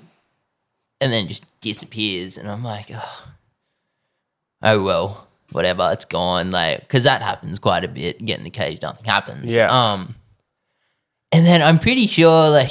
[1.00, 3.24] and then just disappears, and I'm like, oh,
[4.62, 8.24] oh well, whatever, it's gone, like because that happens quite a bit.
[8.24, 9.54] Get in the cage, nothing happens.
[9.54, 9.68] Yeah.
[9.70, 10.14] Um,
[11.32, 12.70] and then I'm pretty sure like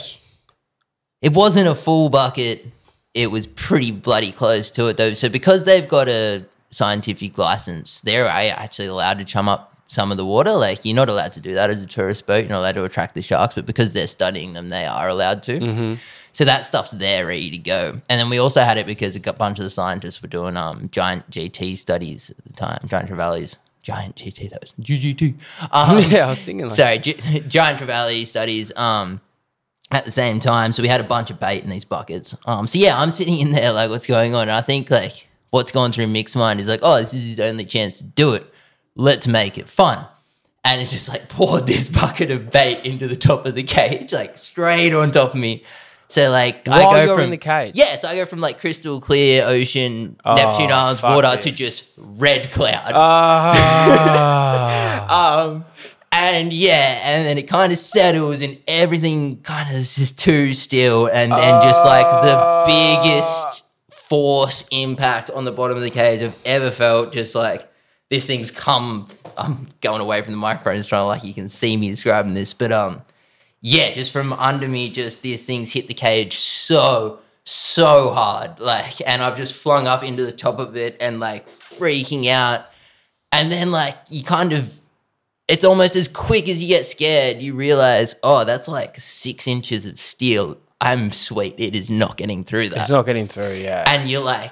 [1.21, 2.65] it wasn't a full bucket.
[3.13, 5.13] It was pretty bloody close to it though.
[5.13, 10.17] So because they've got a scientific license, they're actually allowed to chum up some of
[10.17, 10.51] the water.
[10.51, 12.39] Like you're not allowed to do that as a tourist boat.
[12.39, 15.43] You're not allowed to attract the sharks, but because they're studying them, they are allowed
[15.43, 15.97] to.
[16.35, 18.01] So that stuff's there ready to go.
[18.09, 20.89] And then we also had it because a bunch of the scientists were doing um
[20.91, 23.55] giant GT studies at the time, giant trevallies.
[23.83, 25.35] Giant GT, that was GGT.
[25.71, 27.13] Um, yeah I was singing like sorry, gi-
[27.47, 29.21] giant trevally studies um
[29.91, 30.73] at the same time.
[30.73, 32.35] So we had a bunch of bait in these buckets.
[32.45, 34.43] Um, so yeah, I'm sitting in there like, what's going on?
[34.43, 37.39] And I think like what's going through Mick's mind is like, oh, this is his
[37.39, 38.45] only chance to do it.
[38.95, 40.05] Let's make it fun.
[40.65, 44.11] And it's just like poured this bucket of bait into the top of the cage,
[44.11, 45.63] like straight on top of me.
[46.07, 47.75] So like I go from in the cage?
[47.75, 52.51] yeah, so I go from like crystal clear ocean, Neptune Islands water to just red
[52.51, 52.91] cloud.
[52.93, 54.81] Ah.
[55.45, 55.65] Um,
[56.11, 60.53] and yeah, and then it kind of settles, and everything kind of is just too
[60.53, 66.21] still, and then just like the biggest force impact on the bottom of the cage
[66.23, 67.11] I've ever felt.
[67.13, 67.69] Just like
[68.09, 69.09] this thing's come.
[69.37, 72.33] I'm going away from the microphone, just trying to like you can see me describing
[72.33, 73.01] this, but um,
[73.67, 79.01] yeah, just from under me, just these things hit the cage so so hard, like,
[79.07, 82.65] and I've just flung up into the top of it and like freaking out,
[83.31, 84.79] and then like you kind of
[85.47, 89.87] it's almost as quick as you get scared, you realize, oh, that's like six inches
[89.87, 90.57] of steel.
[90.79, 91.55] I'm sweet.
[91.57, 92.81] It is not getting through that.
[92.81, 94.51] it's not getting through yeah and you're like,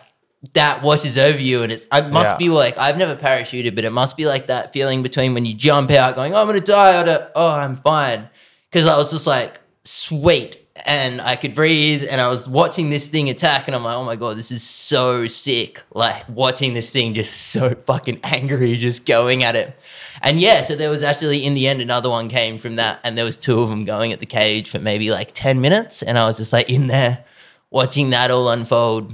[0.53, 1.61] that washes over you.
[1.61, 2.37] And it's, it must Yeah.
[2.37, 5.53] be like, I've never parachuted, but it must be like that feeling between when you
[5.53, 8.29] jump out going, oh, I'm going to die, or oh, I'm fine.
[8.73, 10.57] Cause I was just like, sweet.
[10.85, 14.03] And I could breathe and I was watching this thing attack and I'm like, oh
[14.03, 15.81] my God, this is so sick.
[15.93, 19.77] Like watching this thing just so fucking angry, just going at it.
[20.23, 23.17] And yeah, so there was actually in the end another one came from that, and
[23.17, 26.17] there was two of them going at the cage for maybe like ten minutes, and
[26.17, 27.25] I was just like in there
[27.71, 29.13] watching that all unfold.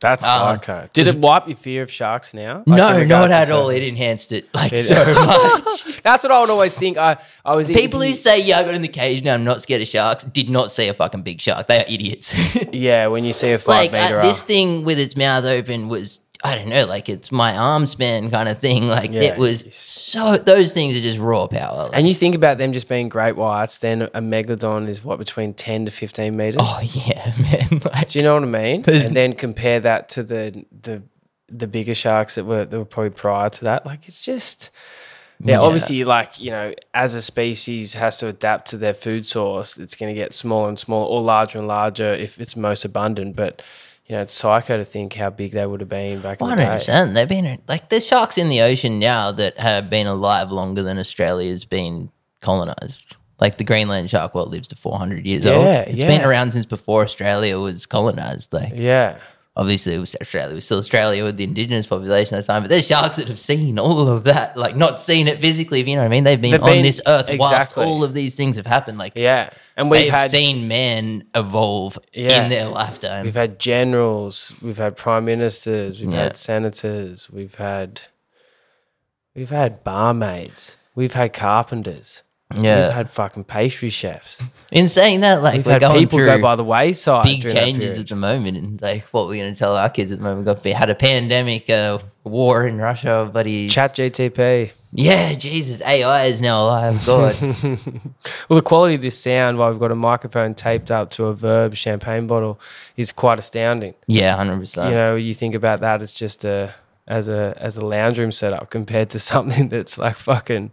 [0.00, 0.88] That's Um, psycho.
[0.94, 2.62] Did it wipe your fear of sharks now?
[2.66, 3.68] Like, in no, regards not to at all.
[3.68, 6.02] It enhanced it like It- so much.
[6.02, 6.96] That's what I would always think.
[6.96, 9.34] I, I was People who say, "Yeah, I got in the cage now.
[9.34, 11.66] I'm not scared of sharks," did not see a fucking big shark.
[11.66, 12.34] They are idiots.
[12.72, 15.88] yeah, when you see a five like meter, uh, this thing with its mouth open
[15.88, 18.88] was I don't know, like it's my arm span kind of thing.
[18.88, 19.22] Like Yeah.
[19.22, 20.36] it was so.
[20.38, 21.84] Those things are just raw power.
[21.88, 25.18] Like, and you think about them just being great whites, then a megalodon is what
[25.18, 26.60] between ten to fifteen meters.
[26.64, 27.80] oh yeah, man.
[27.94, 28.84] Like, Do you know what I mean?
[28.88, 31.02] And then compare that to the the
[31.48, 33.84] the bigger sharks that were that were probably prior to that.
[33.84, 34.70] Like it's just
[35.42, 35.60] yeah, Yeah.
[35.60, 39.94] obviously like, you know, as a species has to adapt to their food source, it's
[39.96, 43.36] gonna get smaller and smaller or larger and larger if it's most abundant.
[43.36, 43.62] But
[44.10, 46.58] you know, it's psycho to think how big they would have been back in One
[46.58, 47.14] the hundred percent.
[47.14, 50.98] They've been like there's sharks in the ocean now that have been alive longer than
[50.98, 53.14] Australia's been colonized.
[53.38, 55.64] Like the Greenland shark, what lives to four hundred years old.
[55.64, 58.52] Yeah, It's been around since before Australia was colonized.
[58.52, 59.16] Like Yeah.
[59.56, 62.62] Obviously it was Australia, it was still Australia with the indigenous population at the time.
[62.62, 65.80] But there's sharks that have seen all of that, like not seen it physically.
[65.80, 67.84] If you know what I mean, they've been They've on been- this earth whilst exactly.
[67.84, 68.98] all of these things have happened.
[68.98, 69.50] Like Yeah.
[69.76, 72.42] And we've had seen man evolve Yeah.
[72.44, 73.24] in their lifetime.
[73.24, 76.24] We've had generals, we've had prime ministers, we've Yeah.
[76.24, 78.02] had senators, we've had
[79.34, 80.76] we've had barmaids.
[80.94, 82.22] We've had carpenters.
[82.56, 82.86] Yeah.
[82.86, 84.42] We've had fucking pastry chefs.
[84.72, 87.24] In saying that, like We've we're had going people through go by the wayside.
[87.24, 88.00] big during that changes period.
[88.00, 90.40] at the moment, and like what we're going to tell our kids at the moment.
[90.40, 93.68] We got we had a pandemic, a war in Russia, buddy.
[93.68, 94.72] Chat GTP.
[94.92, 97.06] yeah, Jesus, AI is now alive.
[97.06, 97.36] God,
[98.48, 101.34] Well, the quality of this sound, while we've got a microphone taped up to a
[101.36, 102.60] Veuve champagne bottle,
[102.96, 103.94] is quite astounding.
[104.08, 104.88] yeah, hundred percent.
[104.90, 106.74] you know, you think about that as just a
[107.06, 110.72] as a as a lounge room setup compared to something that's like fucking,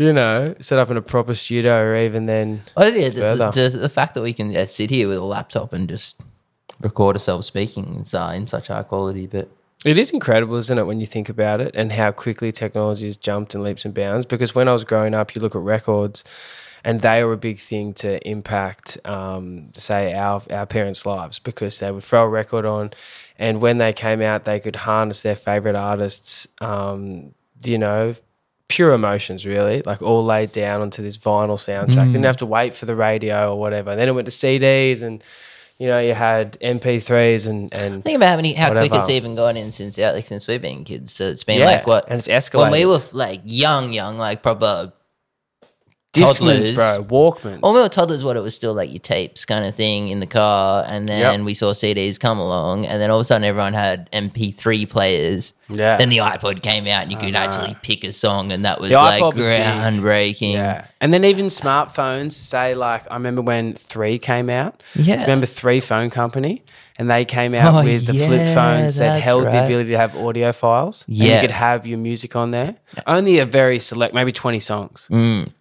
[0.00, 2.62] you know, set up in a proper studio or even then.
[2.74, 5.74] Oh, yeah, the, the, the, fact that we can uh, sit here with a laptop
[5.74, 6.18] and just
[6.80, 9.50] record ourselves speaking is uh, in such high quality, but
[9.84, 13.18] It is incredible, isn't it, when you think about it and how quickly technology has
[13.18, 14.24] jumped in leaps and bounds.
[14.24, 16.24] Because when I was growing up, you look at records,
[16.82, 21.78] and they were a big thing to impact, um, say, our our parents' lives because
[21.78, 22.92] they would throw a record on,
[23.38, 28.14] and when they came out, they could harness their favorite artists, um, you know,
[28.70, 32.06] pure emotions, really, like all laid down onto this vinyl soundtrack.
[32.06, 32.24] Didn't mm.
[32.24, 33.90] have to wait for the radio or whatever.
[33.90, 35.22] And then it went to CDs and.
[35.78, 39.34] You know, you had MP3s and, and think about how many how quick it's even
[39.34, 41.10] gone in since yeah, like since we've been kids.
[41.10, 42.64] So it's been Yeah, like what and it's escalated.
[42.64, 44.92] when we were like young, young, like proper
[46.12, 46.74] Discmans, toddlers.
[46.74, 47.60] bro, Walkmans.
[47.62, 50.18] When we were toddlers, what it was still like your tapes kind of thing in
[50.18, 51.46] the car, and then Yep.
[51.46, 55.52] we saw CDs come along, and then all of a sudden everyone had MP3 players.
[55.68, 55.98] Yeah.
[55.98, 57.38] Then the iPod came out, and you could know.
[57.38, 59.62] actually pick a song, and that was The like iPod was big.
[59.62, 60.52] groundbreaking.
[60.54, 62.32] yeah, and then even smartphones.
[62.32, 64.82] Say like, I remember when three came out.
[64.96, 65.20] Yeah.
[65.22, 66.64] remember three phone company,
[66.98, 69.52] and they came out Oh, with the flip yeah, phones that that's held right.
[69.52, 71.04] the ability to have audio files.
[71.06, 72.74] and you could have your music on there.
[73.06, 75.06] Only a very select, maybe twenty songs.
[75.08, 75.52] Mm.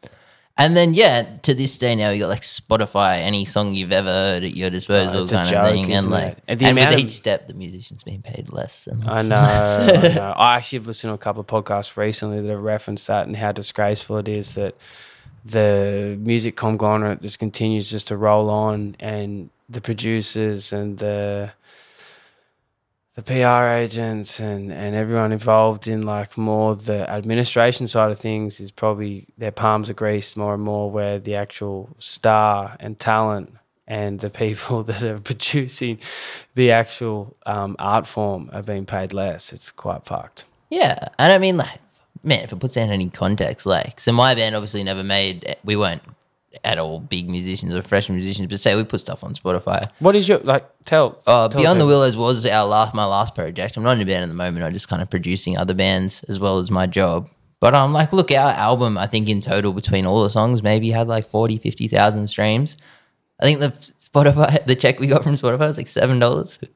[0.60, 4.10] And then yeah, to this day now you got like Spotify, any song you've ever
[4.12, 6.38] heard at your oh, disposal Oh, it's a kind joke, of thing, and like?
[6.50, 9.28] And with of- each step, the musician's being paid less and I less.
[9.28, 10.34] know, I know.
[10.36, 13.38] I actually have listened to a couple of podcasts recently that have referenced that and
[13.38, 14.76] how disgraceful it is that
[15.46, 21.54] the music conglomerate just continues just to roll on and the producers and the
[23.20, 28.60] the PR agents and, and everyone involved in like more the administration side of things
[28.60, 33.54] is probably their palms are greased more and more where the actual star and talent
[33.88, 36.00] and the people that are producing
[36.54, 39.52] the actual um, art form are being paid less.
[39.52, 40.46] It's quite fucked.
[40.70, 41.80] Yeah, and I mean, like,
[42.24, 45.58] man, if it puts that in any context, like, so my band obviously never made,
[45.64, 46.04] we weren't
[46.64, 49.90] at all big musicians or fresh musicians, but say we put stuff on Spotify.
[50.00, 50.66] What is your like?
[50.86, 51.22] Tell.
[51.28, 51.86] Uh, tell Beyond the.
[51.86, 53.78] Willows was our last, my last project.
[53.78, 54.64] I'm not in a band at the moment.
[54.66, 57.30] I'm just kind of producing other bands as well as my job.
[57.60, 60.92] But I'm like, look, our album, I think in total between all the songs, maybe
[60.92, 62.78] had like 40, 50,000 streams.
[63.42, 66.68] I think the Spotify, the check we got from Spotify was like $7.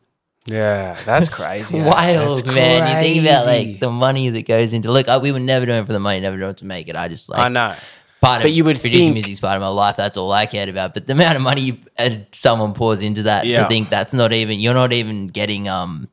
[0.45, 1.77] Yeah, that's crazy.
[1.77, 1.86] eh?
[1.88, 2.97] Wild, That's man.
[2.97, 5.79] You think about like the money that goes into Look, uh, we were never doing
[5.79, 6.95] it for the money, never doing it to make it.
[6.97, 7.75] I just like I know.
[8.24, 9.95] Part of But you would producing think- music's part of my life.
[9.97, 10.93] That's all I cared about.
[10.93, 13.63] But the amount of money you, uh, someone pours into that Yeah.
[13.63, 16.07] to think that's not even you're not even getting um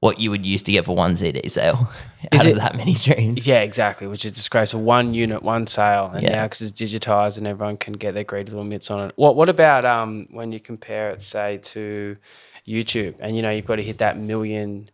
[0.00, 1.90] what you would used to get for one CD sale
[2.32, 3.46] Is out it- of that many streams.
[3.46, 4.06] Yeah, exactly.
[4.06, 4.80] Which is disgraceful.
[4.80, 6.30] One unit, one sale, and Yeah.
[6.36, 9.12] now because it's digitized and everyone can get their greedy little mitts on it.
[9.16, 12.16] What What about um when you compare it, say, to
[12.66, 14.90] YouTube, and you know you've got to hit that million.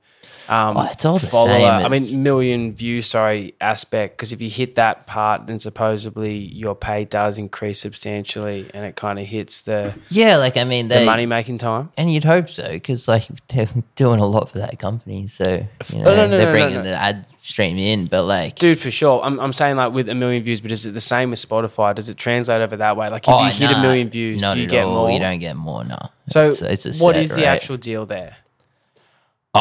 [0.49, 1.59] Um, Oh, it's all the follower.
[1.59, 1.65] same.
[1.87, 3.03] I mean, million view.
[3.03, 4.17] Sorry, aspect.
[4.17, 8.97] Because if you hit that part, then supposedly your pay does increase substantially, and it
[8.97, 11.91] kind of hits the Yeah, like I mean, the money making time.
[11.97, 15.45] and you'd hope so because like they're doing a lot for that company, so
[15.93, 18.07] you know, Oh, no, no, they're no, bringing the ad stream in.
[18.07, 19.21] But like, Dude, for sure.
[19.23, 21.95] I'm, I'm saying like with a million views, but is it the same with Spotify?
[21.95, 23.09] Does it translate over that way?
[23.09, 24.95] Like if oh, you hit nah, a million views, do you get all.
[25.07, 25.11] more?
[25.11, 25.99] You don't get more, no.
[26.29, 28.37] So It's- it's what set is the actual deal there?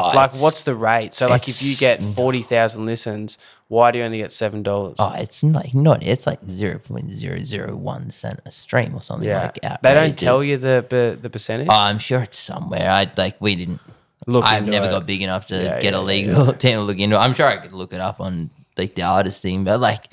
[0.04, 1.14] Oh, Like what's the rate?
[1.14, 3.38] So like if you get forty thousand listens,
[3.68, 4.96] why do you only get seven dollars?
[5.00, 6.04] Oh, it's like not.
[6.04, 9.82] It's like zero point zero zero one cent a stream or something yeah, like that.
[9.84, 11.68] they don't tell you the the, percentage.
[11.70, 12.90] Oh, I'm sure it's somewhere.
[12.90, 13.82] I like we didn't.
[14.28, 14.92] Look I've never it.
[14.92, 17.16] got big enough to Yeah, get yeah, a legal team to look into.
[17.16, 17.20] it.
[17.20, 20.06] I'm sure I could look it up on like the artist thing, but like,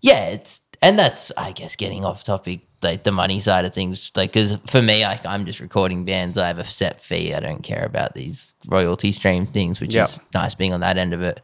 [0.00, 4.12] yeah, it's and that's I guess getting off topic, like the money side of things.
[4.14, 6.38] Like, because for me, like I'm just recording bands.
[6.38, 7.34] I have a set fee.
[7.34, 10.08] I don't care about these royalty stream things, which Yep.
[10.08, 11.40] is nice being on that end of it.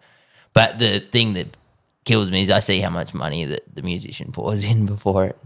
[0.53, 1.57] But the thing that
[2.05, 5.39] kills me is I see how much money that the musician pours in before it,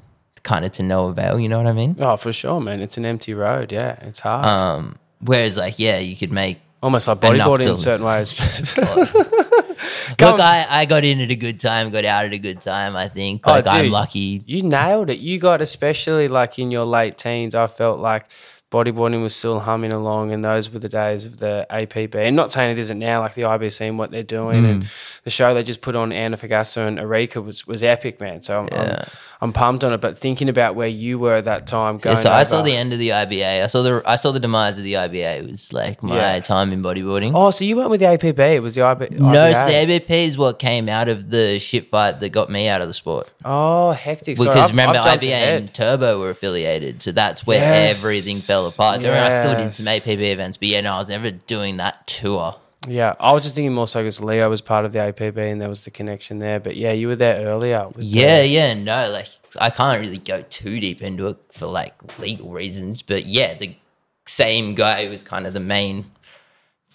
[0.42, 1.38] kind of to no avail.
[1.40, 1.96] You know what I mean?
[2.00, 2.80] Oh, for sure, man.
[2.82, 3.72] It's an empty road.
[3.72, 4.44] Yeah, it's hard.
[4.44, 6.58] Um, whereas, like, yeah, you could make.
[6.82, 8.32] Almost like bodyboarding in certain ways.
[10.20, 12.96] Look, I, I got in at a good time, got out at a good time.
[12.96, 14.42] I think Oh, like I'm lucky.
[14.46, 15.18] you nailed it.
[15.18, 17.54] You got especially like in your late teens.
[17.54, 18.26] I felt like
[18.70, 22.14] bodyboarding was still humming along, and those were the days of the APB.
[22.16, 24.86] And not saying it isn't now, like the IBC and what they're doing, and Mm.
[25.24, 28.42] the show they just put on Antofagasta and Arica was was epic, man.
[28.42, 28.98] So I'm, Yeah.
[29.04, 29.08] I'm
[29.40, 30.00] I'm pumped on it.
[30.00, 32.76] But thinking about where you were at that time, Yeah, going, so I saw the
[32.76, 33.62] end of the IBA.
[33.62, 35.38] I saw the I saw the demise of the IBA.
[35.38, 36.40] It was like my Yeah.
[36.40, 37.32] time in bodyboarding.
[37.36, 38.56] Oh, so you went with the APB?
[38.56, 41.88] It was the IB, no, so the ABP is what came out of the shit
[41.88, 43.30] fight that got me out of the sport.
[43.44, 44.36] Oh, hectic!
[44.38, 48.04] Sorry, Because I've- remember, I've IBA and Turbo were affiliated, so that's where Yes.
[48.04, 49.02] everything fell apart.
[49.02, 52.06] Worry, I still did some APB events, but yeah, no, I was never doing that
[52.06, 52.56] tour.
[52.86, 55.60] Yeah, I was just thinking more so because Leo was part of the APB and
[55.60, 56.60] there was the connection there.
[56.60, 57.86] But yeah, you were there earlier.
[57.88, 59.28] With the- Yeah, yeah, no, like
[59.60, 63.74] I can't really go too deep into it for like legal reasons, but yeah, the
[64.26, 66.10] same guy who was kind of the main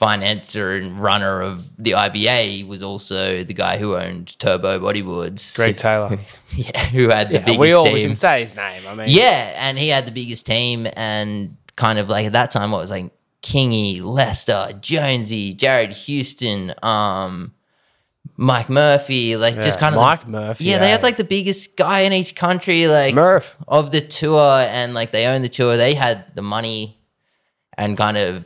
[0.04, 5.56] financer and runner of the IBA was also the guy who owned Turbo Bodyboards.
[5.56, 6.18] Greg Taylor.
[6.56, 8.08] yeah, who had the Yeah, biggest we all we team.
[8.10, 8.84] can say his name.
[8.88, 12.52] I mean, Yeah, and he had the biggest team, and kind of like at that
[12.52, 17.54] time, what was like Kingy, Lester, Jonesy, Jared Houston, um,
[18.38, 20.92] Mike Murphy, like just kind of Mike Murphy, Yeah, they eh?
[20.92, 23.56] had like the biggest guy in each country, like Murph.
[23.68, 25.78] of the tour, and like they owned the tour.
[25.78, 26.98] They had the money,
[27.78, 28.46] and kind of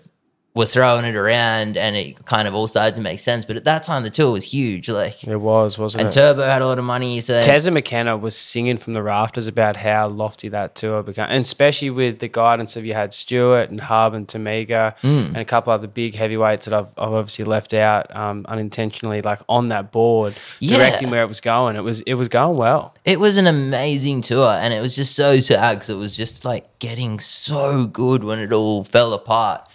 [0.58, 3.46] was throwing it around, and it kind of all started to make sense.
[3.46, 5.24] But at that time, the tour was huge, like.
[5.24, 6.20] It was, wasn't And it?
[6.20, 9.48] And Turbo had a lot of money, so Tezza McKenna was singing from the rafters
[9.48, 13.70] about how lofty that tour became, and especially with the guidance of you had Stewart
[13.70, 15.28] and Hub and Tamega Mm.
[15.28, 19.40] and a couple other big heavyweights that I've, I've obviously left out um, unintentionally, like
[19.48, 20.78] on that board, Yeah.
[20.78, 21.76] directing where it was going.
[21.76, 22.96] It was it was going well.
[23.06, 26.44] it was an amazing tour and it was just so sad because it was just
[26.46, 29.68] like getting so good when it all fell apart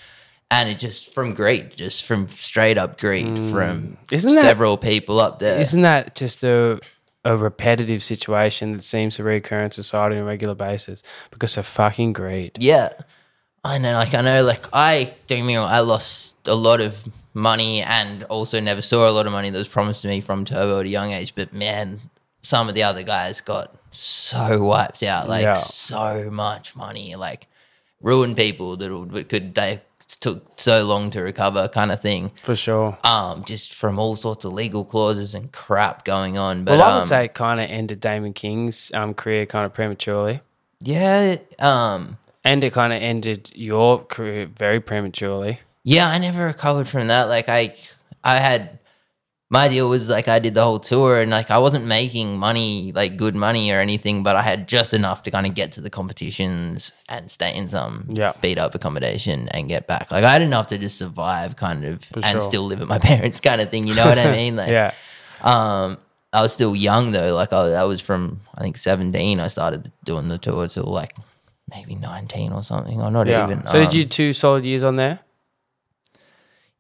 [0.53, 3.97] and it just from greed just from straight up greed from Mm.
[4.13, 6.79] Isn't that- several people up there Isn't that just a
[7.25, 11.65] a repetitive situation that seems to recur in society on a regular basis because of
[11.67, 12.53] fucking greed?
[12.59, 12.91] yeah
[13.65, 16.93] i know like i know like i don't get me i lost a lot of
[17.33, 20.45] money and also never saw a lot of money that was promised to me from
[20.45, 22.01] turbo at a young age but man
[22.43, 25.53] some of the other guys got so wiped out like Yeah.
[25.55, 27.47] so much money like
[28.01, 29.81] ruined people that would- could they
[30.17, 32.99] took so long to recover kind of thing For sure.
[33.05, 36.95] um just from all sorts of legal clauses and crap going on but Well, I
[36.95, 40.41] would um, say it kind of ended Damon King's um, career kind of prematurely.
[40.81, 45.61] yeah um And it kind of ended your career very prematurely.
[45.85, 47.29] Yeah, I never recovered from that.
[47.29, 47.75] Like I
[48.25, 48.79] I had
[49.53, 52.91] my deal was like I did the whole tour and like I wasn't making money,
[52.95, 55.83] like good money or anything, but I had just enough to kind of get to
[55.83, 58.33] the competitions and stay in some Yeah.
[58.41, 60.11] beat up accommodation and get back.
[60.11, 62.41] Like I had enough to just survive kind of and sure.
[62.41, 63.87] still live at my parents kind of thing.
[63.87, 64.57] You know what I mean?
[64.57, 64.95] Like Yeah.
[65.43, 65.99] um
[66.33, 67.35] I was still young though.
[67.35, 69.39] Like I, that was from I think seventeen.
[69.39, 71.13] I started doing the tour till like
[71.69, 73.45] maybe nineteen or something, or not Yeah.
[73.45, 73.67] even.
[73.67, 75.21] so did um, you two solid years on there?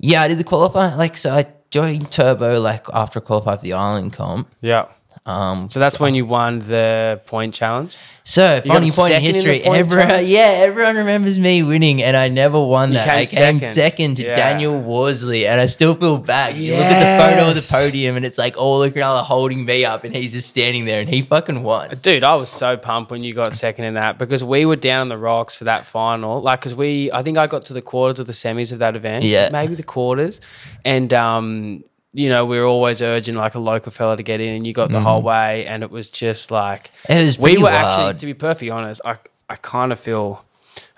[0.02, 0.94] Yeah, I did the qualify.
[0.94, 4.48] Like, so I joined Turbo like after I qualified for the Island comp.
[4.60, 4.86] Yeah.
[5.24, 7.96] Um, So that's when you won the point challenge.
[8.24, 9.62] so got funny point in second in history.
[9.62, 10.26] everyone, challenge?
[10.38, 13.04] yeah, everyone remembers me winning, and I never won that.
[13.06, 13.74] came I came second.
[13.74, 14.34] second, to Yeah.
[14.34, 16.56] Daniel Worsley, and I still feel bad.
[16.56, 19.24] You look at the photo of the podium, and it's like all the crowd are
[19.24, 21.90] holding me up, and he's just standing there, and he fucking won.
[22.02, 25.02] Dude, I was so pumped when you got second in that because we were down
[25.02, 26.40] on the rocks for that final.
[26.42, 28.96] Like, because we, I think I got to the quarters of the semis of that
[28.96, 29.24] event.
[29.24, 29.50] Yeah.
[29.52, 30.40] Maybe the quarters.
[30.84, 34.54] And, um, you know, we were always urging like a local fella to get in,
[34.54, 35.66] and you got the whole way.
[35.66, 37.12] And it was just like, Mm-hmm.
[37.12, 39.16] It was we were actually, to be perfectly honest, I,
[39.48, 40.44] I kind of feel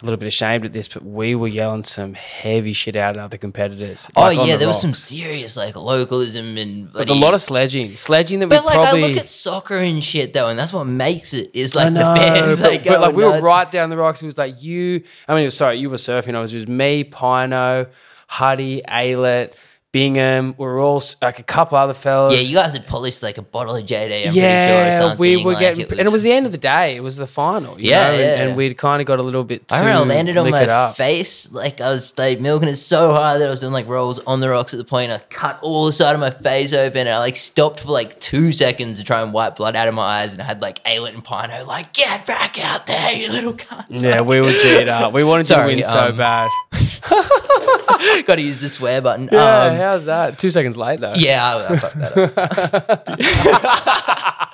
[0.00, 3.22] a little bit ashamed at this, but we were yelling some heavy shit out at
[3.22, 4.08] other competitors.
[4.16, 7.40] Oh like, yeah, the there was some serious like localism and With a lot of
[7.40, 8.74] sledging, sledging that we probably.
[8.74, 9.04] But like probably.
[9.04, 12.14] I look at soccer and shit though, and that's what makes it is like know,
[12.14, 14.22] the fans but, like but, like we were right down the rocks.
[14.22, 15.02] It was like you.
[15.26, 16.34] I mean, sorry, you were surfing.
[16.34, 16.52] I was.
[16.52, 17.86] It was me, Pino,
[18.26, 19.54] Huddy, Aylett,
[19.94, 20.56] Bingham.
[20.58, 22.34] We were all like a couple other fellas.
[22.34, 23.92] Yeah, you guys had polished like a bottle of JD.
[23.92, 26.50] I'm pretty sure, or yeah, we were like, getting, and it was the end of
[26.52, 26.96] the day.
[26.96, 27.80] It was the final.
[27.80, 28.46] you Yeah, know, and- yeah.
[28.48, 29.68] and, we'd kind of got a little bit.
[29.68, 33.12] Too I remember I landed on my face, like I was like milking it so
[33.12, 35.12] hard that I was doing like rolls on the rocks at the point.
[35.12, 37.06] I cut all the side of my face open.
[37.06, 39.94] And I like stopped for like two seconds to try and wipe blood out of
[39.94, 43.30] my eyes, and I had like Aylett and Pino like, "Get back out there, you
[43.30, 45.12] little cunt!" Yeah, we were G'd up.
[45.12, 46.50] We wanted Sorry, to win so um, bad.
[48.26, 49.28] Got to use the swear button.
[49.30, 50.38] Yeah, um, how's that?
[50.38, 51.14] Two seconds late though.
[51.14, 52.34] Yeah, I, I fucked that up.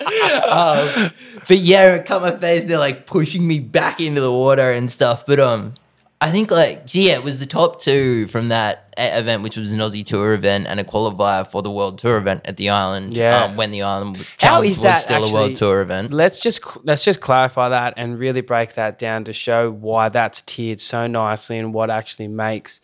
[0.51, 1.11] um,
[1.47, 2.65] but yeah, it cut my face.
[2.65, 5.25] They're like pushing me back into the water and stuff.
[5.25, 5.73] But um,
[6.19, 9.79] I think like yeah, it was the top two from that event, which was an
[9.79, 13.17] Aussie Tour event and a qualifier for the World Tour event at the island.
[13.17, 13.45] Yeah.
[13.45, 16.13] um, when the island How challenge is was that still a World Tour event.
[16.13, 20.41] Let's just let's just clarify that and really break that down to show why that's
[20.41, 22.81] tiered so nicely and what actually makes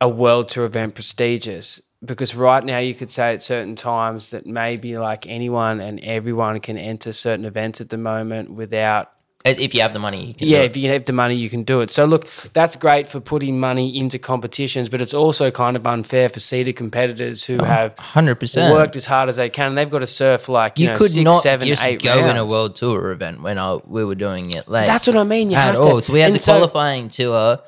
[0.00, 1.80] a world tour event prestigious.
[2.04, 6.60] Because right now you could say at certain times that maybe like anyone and everyone
[6.60, 9.12] can enter certain events at the moment without
[9.46, 11.62] If you have the money, you can yeah, if you have the money, you can
[11.62, 11.90] do it.
[11.90, 16.28] So look, that's great for putting money into competitions, but it's also kind of unfair
[16.28, 18.72] for seeded competitors Oh, who have 100%.
[18.72, 19.68] worked as hard as they can.
[19.68, 22.02] and They've got to surf like you, you know, could six, not seven, just eight
[22.02, 24.86] go in a world tour event when I, we were doing it late.
[24.86, 25.50] That's what I mean.
[25.50, 26.00] You at all.
[26.00, 26.06] to.
[26.06, 27.60] So we had the so- qualifying tour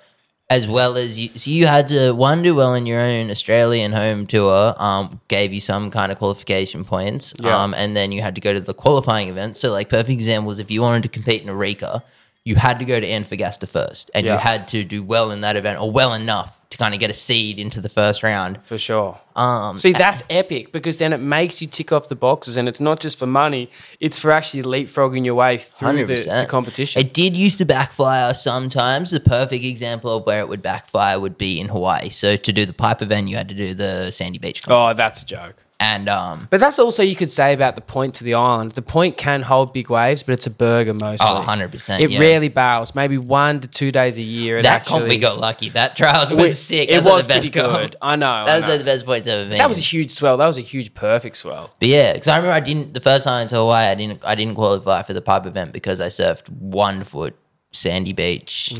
[0.51, 1.31] as well as you.
[1.37, 4.75] So you had to one do well in your own Australian home tour.
[4.79, 7.35] Um, gave you some kind of qualification points.
[7.39, 7.57] Yeah.
[7.63, 9.57] Um, and then you had to go to the qualifying event.
[9.57, 12.03] So like perfect example was if you wanted to compete in Arica,
[12.45, 14.35] you had to go to Antofagasta first, and Yeah.
[14.35, 17.11] you had to do well in that event or well enough to kind of get
[17.11, 18.63] a seed into the first round.
[18.63, 19.19] for sure.
[19.35, 22.81] Um, See, that's epic because then it makes you tick off the boxes, and it's
[22.81, 27.01] not just for money; it's for actually leapfrogging your way through the, the competition.
[27.01, 29.11] It did used to backfire sometimes.
[29.11, 32.09] The perfect example of where it would backfire would be in Hawaii.
[32.09, 34.63] So to do the pipe event, you had to do the Sandy Beach.
[34.63, 34.73] Comp.
[34.75, 35.65] oh, that's a joke.
[35.81, 38.73] And um, But that's also you could say about the point to the island.
[38.73, 41.25] The point can hold big waves, but it's a burger mostly.
[41.29, 42.19] Oh, 100%, It yeah.
[42.19, 42.97] rarely barrels.
[42.97, 44.59] Maybe one to two days a year.
[44.59, 45.69] It that actually, comp we got lucky.
[45.69, 46.89] That trials We- was sick.
[46.91, 47.79] It Those was the best pretty comp.
[47.81, 47.97] good.
[48.03, 48.27] I know.
[48.27, 48.71] That I was know.
[48.71, 49.57] like the best points ever been.
[49.57, 50.37] That was a huge swell.
[50.37, 51.71] That was a huge perfect swell.
[51.79, 53.95] But yeah, because I remember I didn't the first time I went to Hawaii, I
[53.95, 57.37] didn't I didn't qualify for the pipe event because I surfed one foot
[57.71, 58.75] sandy beach.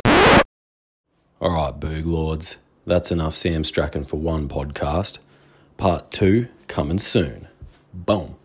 [1.41, 5.19] All right, Boog Lords, that's enough Sam Strachan for one podcast.
[5.79, 7.47] Part two coming soon.
[7.95, 8.38] Boom.